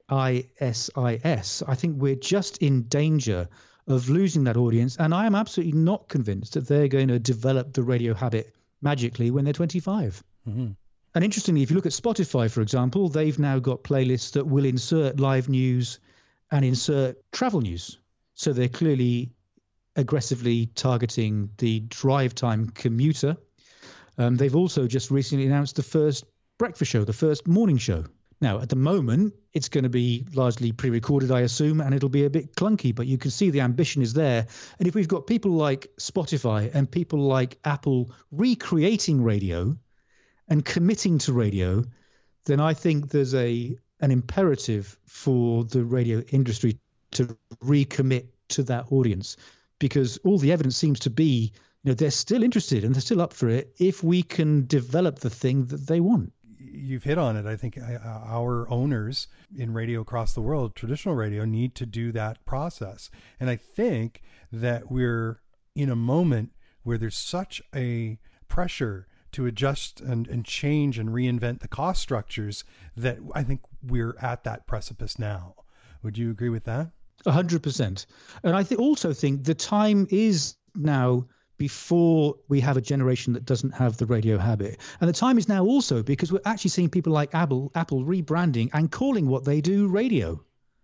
I 0.08 0.46
S 0.58 0.90
I 0.96 1.20
S. 1.22 1.62
I 1.66 1.74
think 1.74 2.00
we're 2.00 2.16
just 2.16 2.58
in 2.58 2.88
danger 2.88 3.48
of 3.86 4.08
losing 4.08 4.44
that 4.44 4.56
audience. 4.56 4.96
And 4.96 5.14
I 5.14 5.26
am 5.26 5.34
absolutely 5.34 5.78
not 5.78 6.08
convinced 6.08 6.54
that 6.54 6.66
they're 6.66 6.88
going 6.88 7.08
to 7.08 7.18
develop 7.18 7.72
the 7.72 7.82
radio 7.82 8.14
habit 8.14 8.54
magically 8.80 9.30
when 9.30 9.44
they're 9.44 9.52
25. 9.52 10.22
Mm-hmm. 10.48 10.68
And 11.14 11.24
interestingly, 11.24 11.62
if 11.62 11.70
you 11.70 11.76
look 11.76 11.86
at 11.86 11.92
Spotify, 11.92 12.50
for 12.50 12.60
example, 12.60 13.08
they've 13.08 13.38
now 13.38 13.58
got 13.58 13.82
playlists 13.82 14.32
that 14.32 14.46
will 14.46 14.64
insert 14.64 15.18
live 15.18 15.48
news 15.48 15.98
and 16.50 16.64
insert 16.64 17.18
travel 17.32 17.60
news. 17.60 17.98
So 18.34 18.52
they're 18.52 18.68
clearly 18.68 19.32
aggressively 19.96 20.66
targeting 20.66 21.50
the 21.58 21.80
drive 21.80 22.34
time 22.34 22.68
commuter. 22.68 23.36
Um, 24.16 24.36
they've 24.36 24.54
also 24.54 24.86
just 24.86 25.10
recently 25.10 25.46
announced 25.46 25.76
the 25.76 25.82
first 25.82 26.24
breakfast 26.58 26.90
show, 26.90 27.04
the 27.04 27.12
first 27.12 27.48
morning 27.48 27.78
show. 27.78 28.04
Now, 28.40 28.60
at 28.60 28.68
the 28.68 28.76
moment, 28.76 29.34
it's 29.52 29.68
going 29.68 29.82
to 29.82 29.90
be 29.90 30.24
largely 30.32 30.70
pre 30.70 30.90
recorded, 30.90 31.32
I 31.32 31.40
assume, 31.40 31.80
and 31.80 31.92
it'll 31.94 32.08
be 32.08 32.24
a 32.24 32.30
bit 32.30 32.54
clunky, 32.54 32.94
but 32.94 33.06
you 33.06 33.18
can 33.18 33.32
see 33.32 33.50
the 33.50 33.62
ambition 33.62 34.00
is 34.00 34.12
there. 34.12 34.46
And 34.78 34.86
if 34.86 34.94
we've 34.94 35.08
got 35.08 35.26
people 35.26 35.52
like 35.52 35.88
Spotify 35.98 36.70
and 36.72 36.90
people 36.90 37.18
like 37.18 37.58
Apple 37.64 38.12
recreating 38.30 39.22
radio 39.22 39.76
and 40.46 40.64
committing 40.64 41.18
to 41.18 41.32
radio, 41.32 41.84
then 42.44 42.60
I 42.60 42.74
think 42.74 43.10
there's 43.10 43.34
a 43.34 43.76
an 44.00 44.12
imperative 44.12 44.96
for 45.06 45.64
the 45.64 45.84
radio 45.84 46.20
industry 46.30 46.78
to 47.10 47.36
recommit 47.64 48.28
to 48.48 48.62
that 48.64 48.92
audience 48.92 49.36
because 49.80 50.18
all 50.18 50.38
the 50.38 50.52
evidence 50.52 50.76
seems 50.76 51.00
to 51.00 51.10
be 51.10 51.52
you 51.82 51.90
know 51.90 51.94
they're 51.94 52.10
still 52.10 52.42
interested 52.42 52.84
and 52.84 52.94
they're 52.94 53.00
still 53.00 53.20
up 53.20 53.32
for 53.32 53.48
it 53.48 53.74
if 53.78 54.04
we 54.04 54.22
can 54.22 54.66
develop 54.66 55.18
the 55.18 55.30
thing 55.30 55.66
that 55.66 55.86
they 55.86 56.00
want 56.00 56.32
you've 56.88 57.04
hit 57.04 57.18
on 57.18 57.36
it. 57.36 57.46
I 57.46 57.56
think 57.56 57.78
uh, 57.78 57.98
our 58.04 58.68
owners 58.70 59.28
in 59.56 59.72
radio 59.72 60.00
across 60.00 60.32
the 60.32 60.40
world, 60.40 60.74
traditional 60.74 61.14
radio, 61.14 61.44
need 61.44 61.74
to 61.76 61.86
do 61.86 62.12
that 62.12 62.44
process. 62.44 63.10
And 63.38 63.50
I 63.50 63.56
think 63.56 64.22
that 64.52 64.90
we're 64.90 65.40
in 65.74 65.90
a 65.90 65.96
moment 65.96 66.50
where 66.82 66.98
there's 66.98 67.16
such 67.16 67.62
a 67.74 68.18
pressure 68.48 69.06
to 69.32 69.46
adjust 69.46 70.00
and, 70.00 70.26
and 70.26 70.44
change 70.44 70.98
and 70.98 71.10
reinvent 71.10 71.60
the 71.60 71.68
cost 71.68 72.00
structures 72.00 72.64
that 72.96 73.18
I 73.34 73.42
think 73.42 73.60
we're 73.82 74.16
at 74.20 74.44
that 74.44 74.66
precipice 74.66 75.18
now. 75.18 75.54
Would 76.02 76.16
you 76.16 76.30
agree 76.30 76.48
with 76.48 76.64
that? 76.64 76.90
A 77.26 77.32
hundred 77.32 77.62
percent. 77.62 78.06
And 78.42 78.56
I 78.56 78.62
th- 78.62 78.78
also 78.78 79.12
think 79.12 79.44
the 79.44 79.54
time 79.54 80.06
is 80.10 80.54
now 80.74 81.26
before 81.58 82.36
we 82.48 82.60
have 82.60 82.76
a 82.76 82.80
generation 82.80 83.32
that 83.34 83.44
doesn't 83.44 83.74
have 83.74 83.96
the 83.96 84.06
radio 84.06 84.38
habit. 84.38 84.78
And 85.00 85.08
the 85.08 85.12
time 85.12 85.36
is 85.38 85.48
now 85.48 85.64
also 85.64 86.02
because 86.02 86.32
we're 86.32 86.40
actually 86.44 86.70
seeing 86.70 86.88
people 86.88 87.12
like 87.12 87.34
Apple, 87.34 87.70
Apple 87.74 88.04
rebranding 88.04 88.70
and 88.72 88.90
calling 88.90 89.26
what 89.26 89.44
they 89.44 89.60
do 89.60 89.88
radio. 89.88 90.40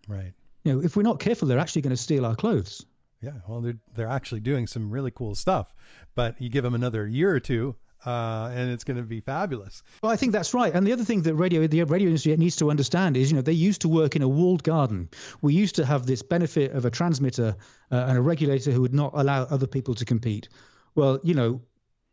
Right. 0.06 0.32
You 0.64 0.74
know, 0.74 0.82
if 0.82 0.96
we're 0.96 1.02
not 1.02 1.20
careful, 1.20 1.48
they're 1.48 1.58
actually 1.58 1.82
going 1.82 1.90
to 1.90 1.96
steal 1.96 2.26
our 2.26 2.34
clothes. 2.34 2.84
Yeah, 3.20 3.32
well, 3.48 3.62
they're 3.62 3.78
they're 3.94 4.08
actually 4.08 4.40
doing 4.40 4.66
some 4.66 4.90
really 4.90 5.10
cool 5.10 5.34
stuff, 5.34 5.74
but 6.14 6.38
you 6.42 6.50
give 6.50 6.62
them 6.62 6.74
another 6.74 7.06
year 7.06 7.30
or 7.34 7.40
two, 7.40 7.74
uh, 8.06 8.50
and 8.54 8.70
it's 8.70 8.84
going 8.84 8.96
to 8.96 9.02
be 9.02 9.20
fabulous. 9.20 9.82
Well, 10.02 10.12
I 10.12 10.16
think 10.16 10.32
that's 10.32 10.54
right. 10.54 10.74
And 10.74 10.86
the 10.86 10.92
other 10.92 11.04
thing 11.04 11.22
that 11.22 11.34
radio, 11.34 11.66
the 11.66 11.82
radio 11.84 12.08
industry 12.08 12.36
needs 12.36 12.56
to 12.56 12.70
understand 12.70 13.16
is, 13.16 13.30
you 13.30 13.36
know, 13.36 13.42
they 13.42 13.52
used 13.52 13.82
to 13.82 13.88
work 13.88 14.16
in 14.16 14.22
a 14.22 14.28
walled 14.28 14.62
garden. 14.62 15.08
We 15.40 15.54
used 15.54 15.76
to 15.76 15.86
have 15.86 16.06
this 16.06 16.22
benefit 16.22 16.72
of 16.72 16.84
a 16.84 16.90
transmitter 16.90 17.56
uh, 17.90 18.04
and 18.08 18.18
a 18.18 18.22
regulator 18.22 18.70
who 18.70 18.82
would 18.82 18.94
not 18.94 19.12
allow 19.14 19.42
other 19.44 19.66
people 19.66 19.94
to 19.94 20.04
compete. 20.04 20.48
Well, 20.94 21.20
you 21.22 21.34
know, 21.34 21.62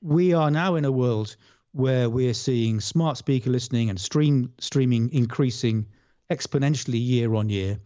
we 0.02 0.34
are 0.34 0.50
now 0.50 0.76
in 0.76 0.86
a 0.86 0.92
world 0.92 1.36
where 1.74 2.10
we're 2.10 2.34
seeing 2.34 2.80
smart 2.80 3.18
speaker 3.18 3.50
listening 3.50 3.90
and 3.90 4.00
stream 4.00 4.54
streaming 4.60 5.12
increasing 5.14 5.86
exponentially 6.30 7.00
year 7.06 7.34
on 7.36 7.50
year. 7.50 7.80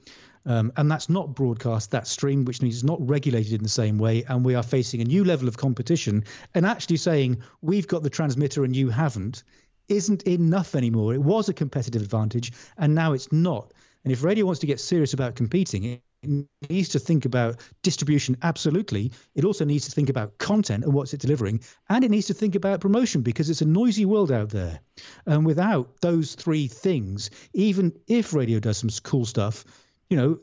Um, 0.45 0.71
and 0.77 0.91
that's 0.91 1.10
not 1.10 1.34
broadcast, 1.34 1.91
that's 1.91 2.12
stream, 2.12 2.45
which 2.45 2.62
means 2.62 2.75
it's 2.75 2.84
not 2.84 3.08
regulated 3.08 3.53
in 3.53 3.63
the 3.63 3.69
same 3.69 3.97
way. 3.97 4.23
And 4.23 4.45
we 4.45 4.55
are 4.55 4.63
facing 4.63 5.01
a 5.01 5.05
new 5.05 5.23
level 5.23 5.47
of 5.47 5.58
competition. 5.58 6.25
And 6.53 6.65
actually 6.65 6.97
saying, 6.97 7.41
we've 7.62 7.88
got 7.88 8.03
the 8.03 8.10
transmitter 8.10 8.63
and 8.63 8.75
you 8.75 8.89
haven't, 8.89 9.43
isn't 9.88 10.23
enough 10.23 10.75
anymore. 10.75 11.13
It 11.13 11.21
was 11.21 11.49
a 11.49 11.53
competitive 11.53 12.01
advantage, 12.01 12.53
and 12.77 12.95
now 12.95 13.13
it's 13.13 13.31
not. 13.31 13.73
And 14.03 14.12
if 14.12 14.23
radio 14.23 14.45
wants 14.45 14.62
to 14.62 14.67
get 14.67 14.79
serious 14.79 15.13
about 15.13 15.36
competing, 15.36 15.84
it 15.84 16.47
needs 16.69 16.89
to 16.89 16.99
think 16.99 17.25
about 17.25 17.60
distribution, 17.84 18.38
absolutely. 18.41 19.12
It 19.34 19.45
also 19.45 19.65
needs 19.65 19.86
to 19.86 19.91
think 19.91 20.10
about 20.10 20.38
content 20.38 20.84
and 20.84 20.93
what's 20.93 21.13
it 21.13 21.21
delivering. 21.21 21.62
And 21.89 22.03
it 22.03 22.12
needs 22.12 22.27
to 22.27 22.34
think 22.34 22.55
about 22.55 22.81
promotion 22.81 23.21
because 23.21 23.49
it's 23.49 23.62
a 23.62 23.65
noisy 23.65 24.05
world 24.05 24.31
out 24.31 24.49
there. 24.49 24.79
And 25.25 25.45
without 25.45 26.01
those 26.01 26.36
three 26.36 26.67
things, 26.67 27.29
even 27.53 27.93
if 28.08 28.34
radio 28.34 28.60
does 28.60 28.77
some 28.77 28.89
cool 29.03 29.25
stuff, 29.25 29.65
you 30.10 30.18
know, 30.18 30.39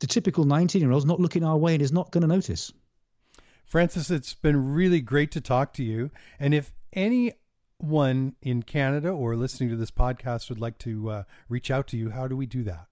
the 0.00 0.06
typical 0.06 0.44
19 0.44 0.80
year 0.82 0.90
old's 0.90 1.04
not 1.04 1.20
looking 1.20 1.44
our 1.44 1.56
way 1.56 1.74
and 1.74 1.82
is 1.82 1.92
not 1.92 2.10
going 2.10 2.22
to 2.22 2.28
notice. 2.28 2.72
Francis, 3.64 4.10
it's 4.10 4.34
been 4.34 4.74
really 4.74 5.00
great 5.00 5.30
to 5.32 5.40
talk 5.40 5.72
to 5.74 5.84
you. 5.84 6.10
And 6.38 6.52
if 6.52 6.72
anyone 6.92 8.34
in 8.42 8.62
Canada 8.64 9.08
or 9.08 9.36
listening 9.36 9.70
to 9.70 9.76
this 9.76 9.90
podcast 9.90 10.48
would 10.48 10.60
like 10.60 10.78
to 10.78 11.10
uh, 11.10 11.22
reach 11.48 11.70
out 11.70 11.86
to 11.88 11.96
you, 11.96 12.10
how 12.10 12.28
do 12.28 12.36
we 12.36 12.46
do 12.46 12.64
that? 12.64 12.86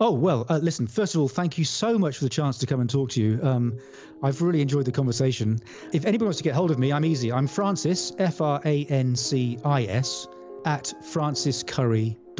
Oh, 0.00 0.12
well, 0.12 0.46
uh, 0.48 0.58
listen, 0.58 0.86
first 0.86 1.14
of 1.14 1.20
all, 1.20 1.28
thank 1.28 1.56
you 1.56 1.64
so 1.64 1.98
much 1.98 2.18
for 2.18 2.24
the 2.24 2.30
chance 2.30 2.58
to 2.58 2.66
come 2.66 2.80
and 2.80 2.90
talk 2.90 3.10
to 3.10 3.22
you. 3.22 3.40
Um, 3.42 3.78
I've 4.22 4.42
really 4.42 4.60
enjoyed 4.60 4.84
the 4.84 4.92
conversation. 4.92 5.60
If 5.92 6.04
anybody 6.04 6.24
wants 6.24 6.38
to 6.38 6.44
get 6.44 6.54
hold 6.54 6.70
of 6.70 6.78
me, 6.78 6.92
I'm 6.92 7.04
easy. 7.04 7.32
I'm 7.32 7.46
Francis, 7.46 8.12
F 8.18 8.40
R 8.40 8.60
A 8.64 8.84
N 8.86 9.16
C 9.16 9.58
I 9.64 9.84
S, 9.84 10.26
at 10.64 10.92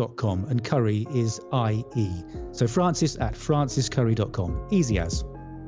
franciscurrie.com. 0.00 0.44
And 0.46 0.64
Currie 0.64 1.06
is 1.14 1.40
I 1.52 1.84
E. 1.96 2.10
So 2.52 2.66
francis 2.66 3.16
at 3.18 3.34
franciscurrie.com. 3.34 4.68
Easy 4.70 4.98
as. 4.98 5.24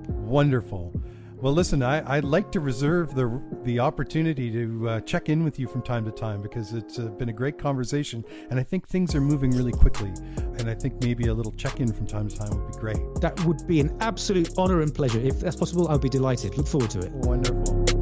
Wonderful. 0.09 0.93
Well, 1.41 1.53
listen, 1.53 1.83
I, 1.83 2.17
would 2.17 2.25
like 2.25 2.53
to 2.53 2.61
reserve 2.61 3.17
the 3.17 3.43
the 3.65 3.81
opportunity 3.81 4.49
to 4.53 4.89
uh, 4.89 5.01
check 5.01 5.29
in 5.29 5.43
with 5.43 5.59
you 5.59 5.67
from 5.67 5.83
time 5.83 6.05
to 6.05 6.13
time 6.13 6.41
because 6.41 6.73
it's 6.73 7.01
uh, 7.01 7.07
been 7.07 7.31
a 7.31 7.33
great 7.33 7.59
conversation, 7.59 8.25
and 8.51 8.61
I 8.61 8.63
think 8.63 8.87
things 8.87 9.13
are 9.17 9.21
moving 9.21 9.51
really 9.51 9.73
quickly. 9.73 10.13
And 10.37 10.71
I 10.71 10.75
think 10.75 11.03
maybe 11.03 11.27
a 11.27 11.35
little 11.35 11.53
check 11.53 11.81
in 11.81 11.93
from 11.93 12.07
time 12.07 12.29
to 12.29 12.37
time 12.37 12.51
would 12.51 12.73
be 12.73 12.79
great. 12.79 12.99
That 13.21 13.45
would 13.45 13.67
be 13.67 13.81
an 13.81 13.97
absolute 14.01 14.51
honor 14.57 14.83
and 14.83 14.95
pleasure. 14.95 15.19
If 15.19 15.41
that's 15.41 15.57
possible, 15.57 15.89
I'll 15.89 15.99
be 15.99 16.09
delighted. 16.09 16.57
Look 16.57 16.69
forward 16.69 16.91
to 16.91 17.01
it. 17.01 17.11
Wonderful. 17.11 18.02